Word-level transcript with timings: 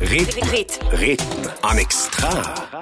Rythme. 0.00 0.40
Rythme. 0.50 0.86
Rythme 0.92 1.52
en 1.62 1.76
extra. 1.78 2.28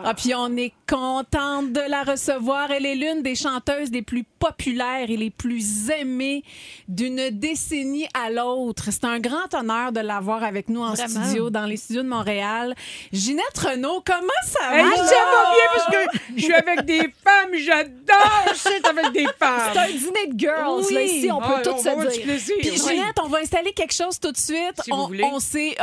Ah, 0.05 0.15
puis 0.15 0.35
on 0.35 0.57
est 0.57 0.73
contente 0.89 1.73
de 1.73 1.89
la 1.89 2.03
recevoir. 2.03 2.73
Elle 2.73 2.87
est 2.87 2.97
l'une 2.97 3.23
des 3.23 3.37
chanteuses 3.37 3.93
les 3.93 4.03
plus 4.03 4.25
populaires 4.49 5.09
et 5.09 5.17
les 5.17 5.31
plus 5.31 5.89
aimées 5.91 6.43
d'une 6.89 7.31
décennie 7.31 8.07
à 8.15 8.31
l'autre. 8.31 8.89
C'est 8.91 9.05
un 9.05 9.19
grand 9.19 9.53
honneur 9.55 9.93
de 9.93 10.01
l'avoir 10.01 10.43
avec 10.45 10.69
nous 10.69 10.83
en 10.83 10.93
Vraiment. 10.95 11.25
studio, 11.25 11.51
dans 11.51 11.65
les 11.67 11.77
studios 11.79 12.03
de 12.03 12.09
Montréal. 12.09 12.75
Ginette 13.13 13.57
Renault, 13.59 14.03
comment 14.05 14.43
ça 14.45 14.69
va? 14.71 14.79
Hey, 14.79 14.97
ça 14.97 15.03
va 15.03 15.51
bien 15.55 15.69
parce 15.75 15.87
que 15.91 16.19
je 16.37 16.43
suis 16.43 16.53
avec 16.55 16.83
des 16.85 17.01
femmes, 17.25 17.55
j'adore 17.57 18.53
c'est 18.55 18.87
avec 18.87 19.13
des 19.13 19.25
C'est 19.27 19.37
femmes. 19.39 19.77
un 19.77 19.87
dîner 19.89 20.27
de 20.33 20.39
girls, 20.39 20.83
Oui. 20.89 20.95
là, 20.95 21.03
ici, 21.03 21.29
on 21.33 21.39
peut 21.39 21.45
Ah, 21.57 21.61
tout 21.63 21.71
on 21.71 21.83
va 21.97 22.11
se 22.11 22.19
du 22.21 22.25
dire. 22.27 22.57
Puis 22.61 22.71
Oui. 22.71 22.77
Ginette, 22.77 23.17
on 23.23 23.29
va 23.29 23.39
installer 23.39 23.73
quelque 23.73 23.95
chose 23.95 24.19
tout 24.21 24.33
de 24.33 24.37
suite. 24.37 24.81
Si 24.83 24.93
on, 24.93 25.09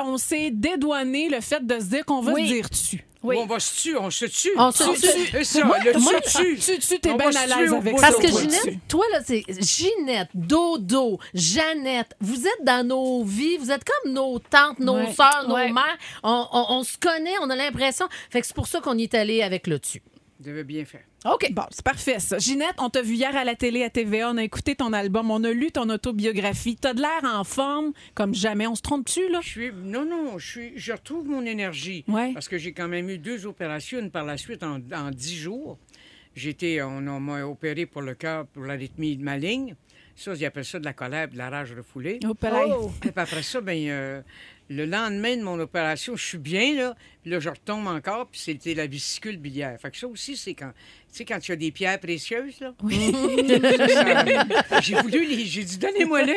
on 0.05 0.17
s'est 0.17 0.51
dédouané 0.51 1.29
le 1.29 1.41
fait 1.41 1.65
de 1.65 1.79
se 1.79 1.85
dire 1.85 2.05
qu'on 2.05 2.21
va 2.21 2.33
Oui. 2.33 2.47
se 2.47 2.53
dire 2.53 2.69
tu. 2.69 3.03
Oui. 3.23 3.35
On 3.39 3.45
va 3.45 3.59
se 3.59 3.79
tuer, 3.79 3.95
on 3.97 4.09
se 4.09 4.25
tue. 4.25 4.51
On 4.57 4.71
se 4.71 4.83
tue. 4.99 5.43
Ça, 5.45 5.59
le 5.59 5.99
Moi, 5.99 6.13
tue, 6.21 6.57
tu, 6.57 6.79
tu, 6.79 6.99
t'es 6.99 7.13
bien 7.13 7.29
à 7.35 7.45
l'aise 7.45 7.71
avec 7.73 7.99
ça. 7.99 8.07
Parce 8.11 8.17
que. 8.19 8.27
Ginette, 8.27 8.79
toi, 8.87 9.05
là, 9.11 9.19
c'est 9.25 9.43
Ginette, 9.61 10.29
Dodo, 10.33 11.19
Jeannette, 11.33 12.15
vous 12.19 12.47
êtes 12.47 12.63
dans 12.63 12.85
nos 12.87 13.23
vies, 13.23 13.57
vous 13.57 13.71
êtes 13.71 13.83
comme 13.83 14.11
nos 14.13 14.39
tantes, 14.39 14.79
nos 14.79 14.95
Ouais. 14.95 15.13
sœurs, 15.13 15.45
nos 15.47 15.55
Ouais. 15.55 15.71
mères. 15.71 15.97
On, 16.23 16.47
on- 16.51 16.65
on 16.79 16.83
se 16.83 16.97
connaît, 16.97 17.35
on 17.41 17.49
a 17.49 17.55
l'impression. 17.55 18.07
Fait 18.31 18.41
que 18.41 18.47
c'est 18.47 18.55
pour 18.55 18.67
ça 18.67 18.79
qu'on 18.81 18.97
y 18.97 19.03
est 19.03 19.13
allé 19.13 19.43
avec 19.43 19.67
le 19.67 19.79
tu. 19.79 20.01
Vous 20.41 20.47
devez 20.49 20.63
bien 20.63 20.85
faire. 20.85 21.03
OK, 21.31 21.51
bon, 21.51 21.61
c'est 21.69 21.85
parfait 21.85 22.19
ça. 22.19 22.39
Ginette, 22.39 22.73
on 22.79 22.89
t'a 22.89 23.03
vu 23.03 23.13
hier 23.13 23.35
à 23.35 23.43
la 23.43 23.53
télé 23.53 23.83
à 23.83 23.91
TVA, 23.91 24.31
on 24.31 24.37
a 24.37 24.43
écouté 24.43 24.73
ton 24.73 24.91
album, 24.91 25.29
on 25.29 25.43
a 25.43 25.51
lu 25.51 25.71
ton 25.71 25.87
autobiographie. 25.87 26.77
T'as 26.81 26.95
de 26.95 26.99
l'air 27.01 27.21
en 27.23 27.43
forme 27.43 27.93
comme 28.15 28.33
jamais. 28.33 28.65
On 28.65 28.73
se 28.73 28.81
trompe-tu, 28.81 29.29
là? 29.29 29.39
Je 29.43 29.47
suis. 29.47 29.71
Non, 29.71 30.03
non, 30.03 30.39
je 30.39 30.47
suis. 30.49 30.71
Je 30.77 30.93
retrouve 30.93 31.27
mon 31.27 31.45
énergie. 31.45 32.03
Ouais. 32.07 32.33
Parce 32.33 32.49
que 32.49 32.57
j'ai 32.57 32.71
quand 32.71 32.87
même 32.87 33.07
eu 33.07 33.19
deux 33.19 33.45
opérations, 33.45 33.99
une 33.99 34.09
par 34.09 34.25
la 34.25 34.35
suite 34.37 34.63
en, 34.63 34.79
en 34.95 35.11
dix 35.11 35.37
jours. 35.37 35.77
J'étais. 36.35 36.81
On, 36.81 37.05
on 37.07 37.19
m'a 37.19 37.43
opéré 37.45 37.85
pour 37.85 38.01
le 38.01 38.15
cœur, 38.15 38.47
pour 38.47 38.63
l'arythmie 38.63 39.17
maligne. 39.17 39.75
Ça, 40.15 40.33
ils 40.33 40.45
appellent 40.45 40.65
ça 40.65 40.79
de 40.79 40.85
la 40.85 40.93
colère, 40.93 41.27
de 41.27 41.37
la 41.37 41.49
rage 41.49 41.73
refoulée. 41.73 42.19
Oh. 42.25 42.33
Oh. 42.43 42.91
Et 43.05 43.11
puis 43.11 43.19
après 43.21 43.43
ça, 43.43 43.61
ben, 43.61 43.77
euh, 43.89 44.21
le 44.69 44.85
lendemain 44.85 45.35
de 45.35 45.43
mon 45.43 45.59
opération, 45.59 46.15
je 46.15 46.25
suis 46.25 46.37
bien, 46.37 46.75
là. 46.75 46.95
Puis 47.21 47.31
là, 47.31 47.39
je 47.39 47.49
retombe 47.49 47.87
encore, 47.87 48.27
puis 48.27 48.39
c'était 48.39 48.73
la 48.73 48.87
vésicule 48.87 49.37
biliaire. 49.37 49.77
Fait 49.79 49.91
que 49.91 49.97
ça 49.97 50.07
aussi, 50.07 50.37
c'est 50.37 50.53
quand. 50.53 50.71
Tu 51.11 51.17
sais, 51.17 51.25
quand 51.25 51.39
tu 51.39 51.51
as 51.51 51.55
des 51.57 51.71
pierres 51.71 51.99
précieuses, 51.99 52.59
là. 52.61 52.71
Ça, 54.69 54.79
J'ai 54.81 54.95
voulu 54.95 55.25
les. 55.25 55.45
J'ai 55.45 55.63
dit, 55.63 55.77
donnez-moi-les. 55.77 56.33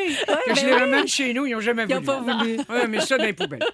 que 0.46 0.54
je 0.54 0.66
les 0.66 0.74
ramène 0.74 1.06
chez 1.06 1.32
nous. 1.32 1.46
Ils 1.46 1.52
n'ont 1.52 1.60
jamais 1.60 1.84
Ils 1.88 1.94
ont 1.94 2.00
voulu. 2.00 2.06
pas 2.06 2.20
voulu. 2.20 2.56
Ouais, 2.68 2.88
mais 2.88 3.00
ça, 3.00 3.16
dans 3.16 3.24
les 3.24 3.32
poubelles. 3.32 3.60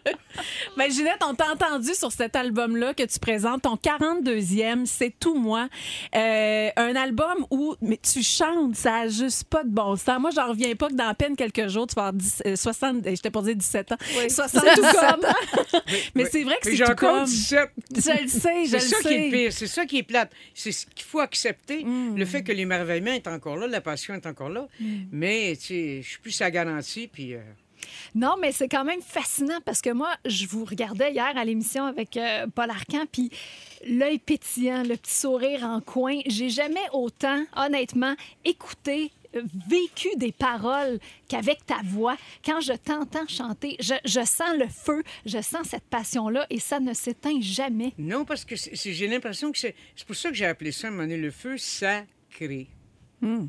Ben, 0.76 0.90
Ginette, 0.90 1.18
on 1.26 1.34
t'a 1.34 1.50
entendu 1.52 1.92
sur 1.94 2.12
cet 2.12 2.36
album-là 2.36 2.94
que 2.94 3.02
tu 3.02 3.18
présentes, 3.18 3.62
ton 3.62 3.74
42e, 3.74 4.86
C'est 4.86 5.12
tout 5.18 5.34
moi. 5.34 5.68
Euh, 6.14 6.68
un 6.76 6.96
album 6.96 7.46
où 7.50 7.74
mais 7.82 7.98
tu 7.98 8.22
chantes, 8.22 8.76
ça 8.76 8.94
a 9.00 9.08
juste 9.08 9.44
pas 9.44 9.64
de 9.64 9.68
bon 9.70 9.96
sens. 9.96 10.20
Moi, 10.20 10.30
j'en 10.34 10.48
reviens 10.48 10.74
pas 10.76 10.88
que 10.88 10.94
dans 10.94 11.08
à 11.08 11.14
peine 11.14 11.34
quelques 11.36 11.66
jours, 11.68 11.86
tu 11.88 11.94
vas 11.96 12.02
avoir 12.08 12.12
10, 12.14 12.42
euh, 12.46 12.56
60, 12.56 13.06
euh, 13.06 13.10
j'étais 13.10 13.30
pour 13.30 13.42
dire 13.42 13.56
17 13.56 13.92
ans, 13.92 13.96
77 14.28 14.94
ans. 14.94 15.18
Mais 16.14 16.24
c'est 16.26 16.44
vrai 16.44 16.56
que 16.62 16.70
c'est 16.70 16.76
j'ai 16.76 16.84
tout 16.84 16.92
encore 16.92 17.14
comme... 17.16 17.24
17. 17.24 17.70
Je 17.90 18.22
le 18.22 18.28
sais, 18.28 18.64
je 18.64 18.70
C'est 18.70 18.74
le 18.76 18.80
ça 18.80 18.96
qui 19.00 19.08
est 19.08 19.30
sais. 19.30 19.30
pire, 19.36 19.52
c'est 19.52 19.66
ça 19.66 19.84
qui 19.86 19.98
est 19.98 20.02
plate. 20.04 20.30
C'est 20.54 20.72
ce 20.72 20.86
qu'il 20.94 21.06
faut 21.06 21.20
accepter. 21.20 21.84
Mm. 21.84 22.16
Le 22.16 22.24
fait 22.24 22.42
que 22.42 22.52
l'émerveillement 22.52 23.12
est 23.12 23.26
encore 23.26 23.56
là, 23.56 23.66
la 23.66 23.80
passion 23.80 24.14
est 24.14 24.26
encore 24.26 24.50
là. 24.50 24.68
Mm. 24.80 24.86
Mais, 25.12 25.56
tu 25.56 25.66
sais, 25.66 26.02
je 26.02 26.08
suis 26.08 26.18
plus 26.18 26.32
sa 26.32 26.50
garantie, 26.50 27.08
puis... 27.08 27.34
euh, 27.34 27.40
Non, 28.14 28.36
mais 28.40 28.52
c'est 28.52 28.68
quand 28.68 28.84
même 28.84 29.00
fascinant 29.02 29.60
parce 29.64 29.80
que 29.80 29.90
moi, 29.90 30.14
je 30.24 30.46
vous 30.46 30.64
regardais 30.64 31.12
hier 31.12 31.32
à 31.36 31.44
l'émission 31.44 31.84
avec 31.86 32.16
euh, 32.16 32.46
Paul 32.54 32.70
Arcan, 32.70 33.04
puis 33.10 33.30
l'œil 33.86 34.18
pétillant, 34.18 34.82
le 34.82 34.96
petit 34.96 35.14
sourire 35.14 35.64
en 35.64 35.80
coin. 35.80 36.18
J'ai 36.26 36.50
jamais 36.50 36.86
autant, 36.92 37.44
honnêtement, 37.56 38.14
écouté, 38.44 39.10
vécu 39.68 40.08
des 40.16 40.32
paroles 40.32 40.98
qu'avec 41.28 41.64
ta 41.66 41.80
voix. 41.84 42.16
Quand 42.44 42.60
je 42.60 42.72
t'entends 42.72 43.26
chanter, 43.28 43.76
je, 43.80 43.94
je 44.04 44.24
sens 44.24 44.56
le 44.58 44.66
feu, 44.68 45.02
je 45.26 45.40
sens 45.40 45.68
cette 45.68 45.84
passion-là 45.84 46.46
et 46.50 46.58
ça 46.58 46.80
ne 46.80 46.92
s'éteint 46.94 47.40
jamais. 47.40 47.92
Non, 47.98 48.24
parce 48.24 48.44
que 48.44 48.54
j'ai 48.56 49.06
l'impression 49.08 49.52
que 49.52 49.58
c'est... 49.58 49.74
C'est 49.96 50.06
pour 50.06 50.16
ça 50.16 50.30
que 50.30 50.34
j'ai 50.34 50.46
appelé 50.46 50.72
ça, 50.72 50.86
à 50.86 50.90
un 50.90 50.92
moment 50.92 51.02
donné, 51.04 51.16
le 51.18 51.30
feu 51.30 51.56
sacré. 51.58 52.68
Hmm. 53.20 53.46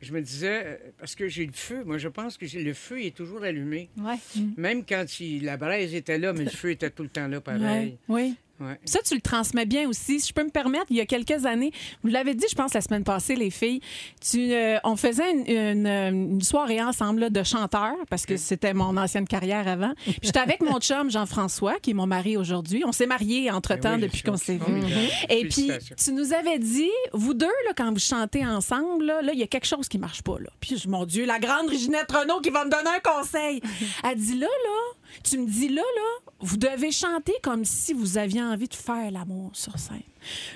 Je 0.00 0.12
me 0.12 0.20
disais, 0.22 0.62
euh, 0.64 0.76
parce 0.98 1.16
que 1.16 1.26
j'ai 1.26 1.44
le 1.44 1.52
feu, 1.52 1.82
moi, 1.84 1.98
je 1.98 2.06
pense 2.06 2.36
que 2.36 2.46
le 2.56 2.72
feu 2.74 3.02
est 3.02 3.16
toujours 3.16 3.42
allumé. 3.42 3.88
Ouais. 3.96 4.14
Même 4.56 4.84
quand 4.84 5.18
il- 5.18 5.44
la 5.44 5.56
braise 5.56 5.92
était 5.92 6.18
là, 6.18 6.32
mais 6.32 6.44
le 6.44 6.50
feu 6.50 6.70
était 6.70 6.90
tout 6.90 7.02
le 7.02 7.08
temps 7.08 7.26
là, 7.26 7.38
Ouais, 7.38 7.42
pareil. 7.42 7.98
oui. 8.08 8.36
Ouais. 8.60 8.78
Ça, 8.84 9.00
tu 9.04 9.14
le 9.14 9.20
transmets 9.20 9.66
bien 9.66 9.88
aussi. 9.88 10.20
Si 10.20 10.28
je 10.28 10.32
peux 10.32 10.42
me 10.44 10.50
permettre, 10.50 10.86
il 10.90 10.96
y 10.96 11.00
a 11.00 11.06
quelques 11.06 11.46
années, 11.46 11.72
vous 12.02 12.10
l'avez 12.10 12.34
dit, 12.34 12.46
je 12.50 12.54
pense, 12.56 12.74
la 12.74 12.80
semaine 12.80 13.04
passée, 13.04 13.36
les 13.36 13.50
filles, 13.50 13.80
tu, 14.20 14.52
euh, 14.52 14.78
on 14.84 14.96
faisait 14.96 15.30
une, 15.30 15.46
une, 15.48 15.86
euh, 15.86 16.08
une 16.10 16.42
soirée 16.42 16.82
ensemble 16.82 17.20
là, 17.20 17.30
de 17.30 17.42
chanteurs, 17.42 17.94
parce 18.10 18.26
que 18.26 18.36
c'était 18.36 18.74
mon 18.74 18.96
ancienne 18.96 19.26
carrière 19.28 19.68
avant. 19.68 19.92
J'étais 20.22 20.40
avec 20.40 20.60
mon 20.60 20.80
chum 20.80 21.10
Jean-François, 21.10 21.78
qui 21.80 21.90
est 21.90 21.94
mon 21.94 22.06
mari 22.06 22.36
aujourd'hui. 22.36 22.82
On 22.84 22.92
s'est 22.92 23.06
mariés 23.06 23.50
entre-temps 23.50 23.90
Ben 23.90 23.94
oui, 23.96 24.08
depuis 24.08 24.22
qu'on 24.22 24.36
s'est 24.36 24.54
vu. 24.54 24.58
formidable. 24.60 24.92
Et 25.28 25.46
puis, 25.48 25.70
tu 25.96 26.12
nous 26.12 26.32
avais 26.32 26.58
dit, 26.58 26.90
vous 27.12 27.34
deux, 27.34 27.46
là, 27.66 27.72
quand 27.76 27.92
vous 27.92 27.98
chantez 28.00 28.44
ensemble, 28.44 29.04
là, 29.04 29.22
là, 29.22 29.32
il 29.32 29.38
y 29.38 29.42
a 29.42 29.46
quelque 29.46 29.66
chose 29.66 29.88
qui 29.88 29.98
marche 29.98 30.22
pas. 30.22 30.38
Là. 30.38 30.50
Puis, 30.60 30.82
mon 30.88 31.04
Dieu, 31.04 31.24
la 31.26 31.38
grande 31.38 31.70
Ginette 31.72 32.10
Renault 32.10 32.40
qui 32.40 32.50
va 32.50 32.64
me 32.64 32.70
donner 32.70 32.90
un 32.96 33.00
conseil. 33.00 33.60
Elle 34.04 34.18
dit, 34.18 34.38
là, 34.38 34.46
là, 34.46 34.94
tu 35.22 35.38
me 35.38 35.46
dis, 35.46 35.68
là, 35.68 35.82
là, 35.82 36.32
vous 36.40 36.56
devez 36.56 36.90
chanter 36.90 37.34
comme 37.42 37.64
si 37.64 37.92
vous 37.92 38.18
aviez 38.18 38.42
envie 38.42 38.68
de 38.68 38.74
faire 38.74 39.10
l'amour 39.10 39.50
sur 39.54 39.78
scène. 39.78 40.02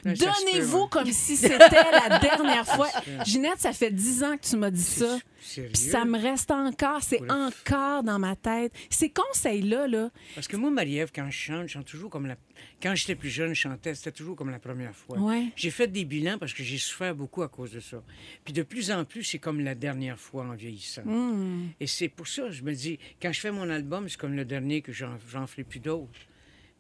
Donnez-vous 0.05 0.87
comme 0.87 1.11
si 1.11 1.37
c'était 1.37 1.59
la 1.59 2.19
dernière 2.19 2.67
fois. 2.67 2.89
Ginette, 3.25 3.61
ça 3.61 3.73
fait 3.73 3.91
dix 3.91 4.23
ans 4.23 4.37
que 4.37 4.47
tu 4.47 4.57
m'as 4.57 4.71
dit 4.71 4.83
ça. 4.83 5.19
Puis 5.43 5.77
ça 5.77 6.05
me 6.05 6.19
reste 6.19 6.51
encore, 6.51 7.03
c'est 7.03 7.21
encore 7.31 8.03
dans 8.03 8.19
ma 8.19 8.37
tête. 8.37 8.73
Ces 8.91 9.11
conseils-là, 9.11 9.89
là, 9.89 10.11
Parce 10.35 10.49
que 10.49 10.57
moi, 10.57 10.71
Marie-Ève, 10.71 11.11
quand 11.15 11.29
je 11.31 11.37
chante, 11.37 11.69
je 11.69 11.73
chante 11.73 11.87
toujours 11.87 12.11
comme 12.11 12.27
la... 12.27 12.37
Quand 12.81 12.95
j'étais 12.95 13.15
plus 13.15 13.29
jeune, 13.29 13.55
je 13.55 13.61
chantais, 13.61 13.95
c'était 13.95 14.13
toujours 14.13 14.37
comme 14.37 14.51
la 14.51 14.59
première 14.59 14.95
fois. 14.95 15.19
Ouais. 15.19 15.47
J'ai 15.57 15.71
fait 15.71 15.89
des 15.89 16.05
bilans 16.05 16.39
parce 16.39 16.53
que 16.53 16.63
j'ai 16.63 16.79
souffert 16.79 17.15
beaucoup 17.15 17.43
à 17.43 17.49
cause 17.49 17.73
de 17.73 17.81
ça. 17.81 18.03
Puis 18.45 18.53
de 18.53 18.63
plus 18.63 18.91
en 18.91 19.05
plus, 19.05 19.25
c'est 19.25 19.39
comme 19.39 19.61
la 19.61 19.75
dernière 19.75 20.19
fois 20.19 20.45
en 20.45 20.55
vieillissant. 20.55 21.03
Hmm. 21.05 21.69
Et 21.81 21.87
c'est 21.87 22.09
pour 22.09 22.29
ça, 22.29 22.51
je 22.51 22.63
me 22.63 22.73
dis, 22.73 22.99
quand 23.21 23.33
je 23.33 23.41
fais 23.41 23.51
mon 23.51 23.69
album, 23.69 24.09
c'est 24.09 24.19
comme 24.19 24.35
le 24.35 24.45
dernier 24.45 24.83
que 24.83 24.93
j'en 24.93 25.47
ferai 25.47 25.65
plus 25.65 25.81
d'autres. 25.81 26.21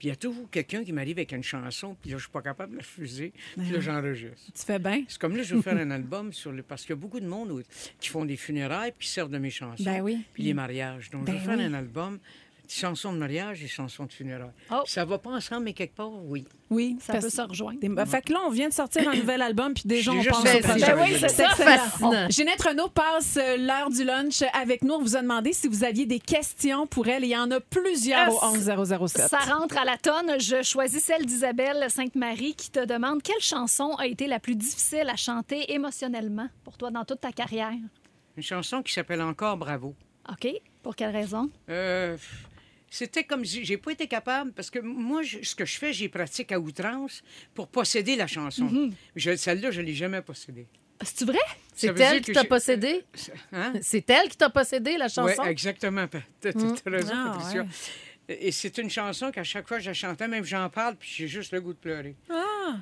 Puis 0.02 0.08
il 0.08 0.10
y 0.10 0.14
a 0.14 0.16
toujours 0.16 0.50
quelqu'un 0.50 0.82
qui 0.82 0.92
m'arrive 0.92 1.18
avec 1.18 1.30
une 1.30 1.44
chanson, 1.44 1.94
puis 2.02 2.10
là, 2.10 2.16
je 2.16 2.22
suis 2.24 2.32
pas 2.32 2.42
capable 2.42 2.72
de 2.72 2.78
la 2.78 2.82
refuser, 2.82 3.32
puis 3.56 3.70
là, 3.70 3.78
j'enregistre. 3.78 4.50
tu 4.52 4.64
fais 4.64 4.80
bien. 4.80 5.04
C'est 5.06 5.16
comme 5.16 5.36
là, 5.36 5.44
je 5.44 5.54
veux 5.54 5.62
faire 5.62 5.76
un 5.78 5.92
album 5.92 6.32
sur 6.32 6.50
le... 6.50 6.64
Parce 6.64 6.82
qu'il 6.82 6.90
y 6.90 6.92
a 6.94 6.96
beaucoup 6.96 7.20
de 7.20 7.26
monde 7.28 7.62
qui 8.00 8.08
font 8.08 8.24
des 8.24 8.36
funérailles 8.36 8.90
puis 8.98 9.06
qui 9.06 9.12
servent 9.12 9.30
de 9.30 9.38
mes 9.38 9.50
chansons. 9.50 9.84
Ben 9.84 10.00
oui. 10.00 10.24
Puis 10.34 10.42
les 10.42 10.54
mariages. 10.54 11.08
Donc, 11.10 11.20
je 11.20 11.26
Ben 11.26 11.38
veux 11.38 11.44
faire 11.44 11.56
oui. 11.56 11.62
un 11.66 11.74
album, 11.74 12.18
chansons 12.72 13.12
de 13.12 13.18
mariage 13.18 13.62
et 13.62 13.68
chansons 13.68 14.04
de 14.06 14.12
funérailles. 14.12 14.50
Oh. 14.70 14.82
Ça 14.86 15.04
va 15.04 15.18
pas 15.18 15.30
ensemble, 15.30 15.64
mais 15.64 15.72
quelque 15.72 15.94
part, 15.94 16.10
oui. 16.12 16.44
Oui, 16.70 16.96
Ça 17.00 17.18
peut 17.18 17.28
se 17.28 17.42
rejoindre. 17.42 17.78
Des- 17.80 17.88
ben, 17.88 18.06
Fait 18.06 18.22
que 18.22 18.32
là, 18.32 18.40
on 18.46 18.50
vient 18.50 18.68
de 18.68 18.72
sortir 18.74 19.06
un 19.08 19.14
nouvel 19.14 19.42
album, 19.42 19.74
puis 19.74 19.82
déjà, 19.84 20.10
on 20.12 20.14
déjà 20.16 20.30
au 20.30 20.34
prochain. 20.34 20.78
Ben 20.78 20.98
oui, 21.02 21.16
c'est 21.20 21.28
ça. 21.28 21.48
Fascinant. 21.50 22.28
Ginette 22.30 22.62
Renault 22.62 22.88
passe 22.88 23.36
euh, 23.36 23.56
l'heure 23.58 23.90
du 23.90 24.04
lunch 24.04 24.42
avec 24.54 24.82
nous. 24.82 24.94
On 24.94 25.02
vous 25.02 25.16
a 25.16 25.22
demandé 25.22 25.52
si 25.52 25.68
vous 25.68 25.84
aviez 25.84 26.06
des 26.06 26.18
questions 26.20 26.86
pour 26.86 27.08
elle. 27.08 27.24
Il 27.24 27.28
y 27.30 27.36
en 27.36 27.50
a 27.50 27.60
plusieurs 27.60 28.32
au 28.42 28.46
11007. 28.46 29.28
Ça 29.28 29.38
rentre 29.38 29.76
à 29.76 29.84
la 29.84 29.98
tonne. 29.98 30.40
Je 30.40 30.62
choisis 30.62 31.02
celle 31.04 31.26
d'Isabelle 31.26 31.86
Sainte-Marie 31.90 32.54
qui 32.54 32.70
te 32.70 32.84
demande 32.84 33.22
quelle 33.22 33.40
chanson 33.40 33.94
a 33.96 34.06
été 34.06 34.26
la 34.26 34.40
plus 34.40 34.56
difficile 34.56 35.08
à 35.10 35.16
chanter 35.16 35.72
émotionnellement 35.74 36.48
pour 36.64 36.78
toi 36.78 36.90
dans 36.90 37.04
toute 37.04 37.20
ta 37.20 37.32
carrière? 37.32 37.72
Une 38.36 38.42
chanson 38.42 38.82
qui 38.82 38.92
s'appelle 38.94 39.20
Encore 39.20 39.58
Bravo. 39.58 39.94
OK? 40.30 40.48
Pour 40.82 40.96
quelle 40.96 41.10
raison? 41.10 41.50
Euh, 41.68 42.16
C'était 42.94 43.24
comme 43.24 43.42
si 43.42 43.64
j'ai 43.64 43.78
pas 43.78 43.92
été 43.92 44.06
capable, 44.06 44.52
parce 44.52 44.68
que 44.68 44.78
moi, 44.78 45.22
je- 45.22 45.38
ce 45.42 45.54
que 45.54 45.64
je 45.64 45.78
fais, 45.78 45.94
j'ai 45.94 46.10
pratique 46.10 46.52
à 46.52 46.60
outrance 46.60 47.22
pour 47.54 47.68
posséder 47.68 48.16
la 48.16 48.26
chanson. 48.26 48.90
Je- 49.16 49.34
Celle-là, 49.34 49.70
je 49.70 49.80
l'ai 49.80 49.94
jamais 49.94 50.20
possédée. 50.20 50.66
C'est 51.02 51.24
vrai? 51.24 51.38
C'est 51.74 51.86
Ça 51.86 51.92
veut 51.94 51.98
dire 51.98 52.08
elle 52.12 52.20
qui 52.20 52.32
t'a 52.32 52.44
possédé? 52.44 53.02
Hein? 53.52 53.72
C'est 53.80 54.08
elle 54.10 54.28
qui 54.28 54.36
t'a 54.36 54.50
possédé, 54.50 54.98
la 54.98 55.06
Oui, 55.06 55.10
chanson? 55.10 55.42
exactement. 55.44 56.06
T'as 56.06 56.52
t'as 56.52 56.90
raison, 56.90 57.12
Ah, 57.14 57.30
Patricia. 57.34 57.62
ouais. 57.62 57.68
Et 58.28 58.52
c'est 58.52 58.76
une 58.76 58.90
chanson 58.90 59.30
qu'à 59.32 59.42
chaque 59.42 59.66
fois 59.66 59.78
que 59.78 59.82
je 59.84 59.88
la 59.88 59.94
chantais, 59.94 60.28
même 60.28 60.44
j'en 60.44 60.68
parle, 60.68 60.96
puis 60.96 61.08
j'ai 61.16 61.28
juste 61.28 61.50
le 61.52 61.62
goût 61.62 61.72
de 61.72 61.78
pleurer. 61.78 62.14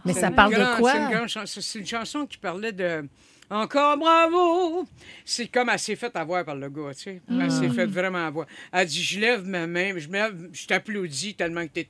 Mais 0.05 0.13
C'est 0.13 0.21
ça 0.21 0.31
parle 0.33 0.55
de 0.55 0.77
quoi? 0.79 0.93
C'est 0.93 1.39
une. 1.39 1.47
C'est 1.47 1.79
une 1.79 1.87
chanson 1.87 2.27
qui 2.27 2.37
parlait 2.37 2.73
de, 2.73 3.09
encore 3.51 3.97
bravo. 3.97 4.87
C'est 5.25 5.49
comme 5.49 5.69
elle 5.69 5.79
s'est 5.79 5.97
faite 5.97 6.15
avoir 6.17 6.45
par 6.45 6.55
le 6.55 6.69
gars, 6.69 6.93
tu 6.95 7.03
sais. 7.03 7.21
Elle 7.29 7.51
s'est 7.51 7.69
faite 7.69 7.91
vraiment 7.91 8.25
avoir. 8.27 8.47
Elle 8.73 8.87
dit, 8.87 9.03
je 9.03 9.19
lève 9.19 9.45
ma 9.47 9.67
main, 9.67 9.93
je, 9.97 10.07
me 10.09 10.13
lève, 10.15 10.49
je 10.53 10.67
t'applaudis 10.67 11.35
tellement 11.35 11.67
que 11.67 11.81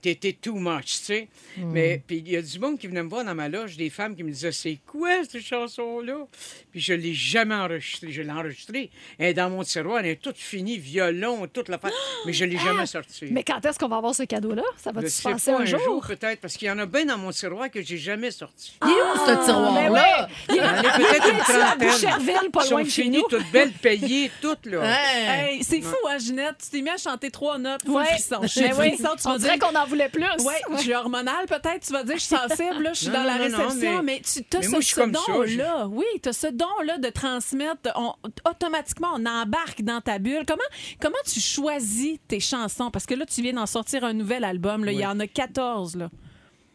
t'étais- 0.00 0.32
too 0.32 0.54
much, 0.54 0.84
tu 0.86 1.04
sais. 1.04 1.28
Mais 1.56 2.02
puis 2.06 2.18
il 2.18 2.30
y 2.30 2.36
a 2.36 2.42
du 2.42 2.58
monde 2.58 2.78
qui 2.78 2.86
venait 2.86 3.02
me 3.02 3.08
voir 3.08 3.24
dans 3.24 3.34
ma 3.34 3.48
loge, 3.48 3.76
des 3.76 3.90
femmes 3.90 4.14
qui 4.14 4.22
me 4.22 4.30
disaient, 4.30 4.52
c'est 4.52 4.78
quoi 4.86 5.24
cette 5.28 5.42
chanson-là? 5.42 6.26
Puis 6.70 6.80
je 6.80 6.92
l'ai 6.94 7.14
jamais 7.14 7.54
enregistrée. 7.54 8.12
Je 8.12 8.22
l'ai 8.22 8.30
enregistrée. 8.30 8.90
Elle 9.18 9.30
est 9.30 9.34
dans 9.34 9.50
mon 9.50 9.62
tiroir, 9.64 10.00
elle 10.00 10.06
est 10.06 10.22
toute 10.22 10.38
finie, 10.38 10.78
violon, 10.78 11.46
toute 11.52 11.68
la 11.68 11.80
Mais 12.26 12.32
je 12.32 12.44
l'ai 12.44 12.58
jamais 12.64 12.86
sortie. 12.86 13.26
Mais 13.30 13.42
quand 13.42 13.64
est-ce 13.64 13.78
qu'on 13.78 13.88
va 13.88 13.96
avoir 13.96 14.14
ce 14.14 14.22
cadeau-là? 14.22 14.62
Ça 14.76 14.92
va-tu 14.92 15.10
se 15.10 15.22
passer 15.22 15.50
pas, 15.52 15.60
un 15.60 15.64
jour? 15.64 16.04
peut-être, 16.06 16.40
parce 16.40 16.56
qu'il 16.56 16.68
y 16.68 16.70
en 16.70 16.78
a 16.78 16.86
bien 16.86 17.04
dans 17.06 17.18
mon 17.18 17.30
tiroir 17.30 17.70
que 17.70 17.82
j'ai 17.82 17.98
jamais 17.98 18.30
sorti. 18.30 18.78
Il 18.82 18.88
est 18.88 18.92
où, 18.92 19.26
ce 19.26 19.44
tiroir-là? 19.44 20.28
ben 20.48 21.07
peut-être 21.10 21.32
une 21.32 21.38
trentaine. 21.38 21.88
Boucherville, 21.90 22.50
pas 22.52 22.64
Ils 22.66 22.70
loin 22.70 22.80
sont 22.80 22.84
de 22.86 22.90
chez 22.90 23.02
finis, 23.02 23.18
nous. 23.18 23.24
toutes 23.38 23.50
belles, 23.50 23.72
payées, 23.72 24.30
toutes, 24.40 24.66
là. 24.66 24.82
Hey. 24.84 25.54
Hey, 25.56 25.64
c'est 25.64 25.80
fou, 25.80 25.94
hein, 26.08 26.18
Ginette? 26.18 26.56
Tu 26.62 26.70
t'es 26.70 26.82
mis 26.82 26.90
à 26.90 26.96
chanter 26.96 27.30
trois 27.30 27.58
notes, 27.58 27.82
full 27.84 27.94
Ouais. 27.96 28.04
frisson. 28.06 28.38
Je 28.42 28.46
suis 28.48 28.60
Ben 28.62 28.72
frisson, 28.74 29.08
tu 29.20 29.26
On 29.26 29.32
vas 29.32 29.38
dirait 29.38 29.58
dire... 29.58 29.68
qu'on 29.68 29.74
en 29.76 29.86
voulait 29.86 30.08
plus. 30.08 30.24
Oui, 30.40 30.54
je 30.76 30.82
suis 30.82 30.94
hormonale 30.94 31.46
peut-être. 31.46 31.86
Tu 31.86 31.92
vas 31.92 32.02
dire, 32.04 32.14
je 32.16 32.20
suis 32.22 32.34
sensible, 32.36 32.82
là, 32.82 32.92
je 32.92 32.98
suis 32.98 33.06
Non, 33.08 33.14
dans 33.14 33.24
la 33.24 33.34
non, 33.48 33.58
réception, 33.58 34.02
mais- 34.02 34.02
mais, 34.02 34.20
tu 34.20 34.56
as 34.56 34.60
mais 34.60 34.80
ce, 34.82 35.00
don-là. 35.00 35.86
Oui, 35.88 36.04
tu 36.22 36.28
as 36.28 36.32
ce 36.32 36.46
don-là 36.48 36.98
de 36.98 37.08
transmettre. 37.08 37.90
On- 37.96 38.14
automatiquement, 38.48 39.08
on 39.14 39.26
embarque 39.26 39.82
dans 39.82 40.00
ta 40.00 40.18
bulle. 40.18 40.44
Comment, 40.46 40.62
comment 41.00 41.16
tu 41.26 41.40
choisis 41.40 42.18
tes 42.28 42.40
chansons? 42.40 42.90
Parce 42.90 43.06
que 43.06 43.14
là, 43.14 43.26
tu 43.26 43.42
viens 43.42 43.52
d'en 43.54 43.66
sortir 43.66 44.04
un 44.04 44.12
nouvel 44.12 44.44
album. 44.44 44.84
Là. 44.84 44.92
Il 44.92 44.98
y 45.00 45.06
en 45.06 45.18
a 45.20 45.26
14. 45.26 45.96
Là. 45.96 46.08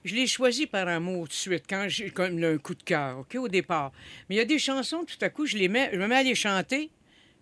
Je 0.04 0.16
l'ai 0.16 0.28
choisi 0.28 0.68
par 0.68 0.88
amour 0.88 1.24
tout 1.24 1.30
de 1.30 1.34
suite, 1.34 1.64
quand 1.70 1.86
j'ai 1.88 2.10
comme 2.10 2.44
un 2.44 2.58
coup 2.58 2.76
de 2.76 2.84
cœur, 2.84 3.20
OK, 3.20 3.36
au 3.36 3.48
départ. 3.48 3.92
Mais 4.30 4.36
il 4.36 4.38
y 4.38 4.42
a 4.42 4.46
des 4.46 4.60
chansons, 4.60 5.06
tout 5.06 5.18
à 5.24 5.30
coup, 5.30 5.46
je 5.46 5.58
les 5.58 5.70
mets, 5.70 5.90
je 5.94 5.98
me 5.98 6.08
mets 6.08 6.16
à 6.18 6.24
les 6.24 6.36
chanter, 6.36 6.90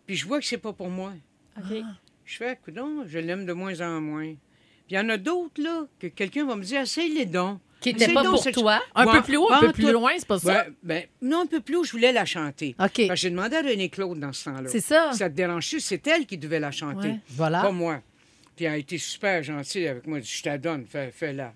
puis 0.06 0.16
je 0.16 0.28
vois 0.28 0.40
que 0.40 0.46
c'est 0.46 0.58
pas 0.58 0.74
pour 0.74 0.90
moi. 0.90 1.14
OK. 1.58 1.78
Je 2.26 2.38
fais, 2.38 2.58
coudon, 2.64 3.04
je 3.08 3.18
l'aime 3.20 3.46
de 3.46 3.54
moins 3.54 3.82
en 3.82 4.00
moins. 4.00 4.26
Puis 4.86 4.92
il 4.92 4.96
y 4.96 5.00
en 5.00 5.10
a 5.10 5.18
d'autres, 5.18 5.62
là, 5.62 5.88
que 6.00 6.08
quelqu'un 6.08 6.46
va 6.46 6.56
me 6.56 6.64
dire, 6.64 6.82
essaye 6.82 7.12
les 7.14 7.26
dons. 7.26 7.60
Qui 7.82 7.94
n'était 7.94 8.14
pas 8.14 8.22
donc 8.22 8.44
pour 8.44 8.52
toi. 8.52 8.80
Un 8.94 9.08
peu 9.08 9.24
plus 9.24 9.38
haut, 9.38 9.52
un 9.52 9.60
peu 9.60 9.72
plus 9.72 9.86
tout. 9.86 9.92
loin, 9.92 10.12
c'est 10.16 10.28
pas 10.28 10.38
ça? 10.38 10.54
Ouais, 10.54 10.72
ben, 10.84 11.04
non, 11.20 11.42
un 11.42 11.46
peu 11.48 11.62
plus 11.62 11.78
haut, 11.78 11.84
je 11.84 11.92
voulais 11.92 12.12
la 12.12 12.26
chanter. 12.26 12.76
OK. 12.80 13.02
J'ai 13.16 13.32
demandé 13.32 13.56
à 13.56 13.62
René 13.64 13.90
Claude 13.90 14.20
dans 14.20 14.32
ce 14.32 14.46
temps-là. 14.46 14.70
C'est 14.70 14.82
ça. 14.82 15.12
Ça 15.14 15.30
te 15.32 15.36
dérange 15.36 15.68
c'est 15.80 16.06
elle 16.08 16.28
qui 16.28 16.38
devait 16.38 16.60
la 16.60 16.70
chanter. 16.70 17.08
Ouais. 17.08 17.20
Voilà. 17.30 17.64
Pas 17.64 17.72
moi. 17.72 18.02
Puis 18.56 18.66
elle 18.66 18.74
a 18.74 18.78
été 18.78 19.00
super 19.00 19.42
gentille 19.42 19.88
avec 19.88 20.06
moi. 20.06 20.20
Je 20.20 20.44
te 20.44 20.58
donne, 20.58 20.86
fais- 20.86 21.10
fais-la. 21.12 21.56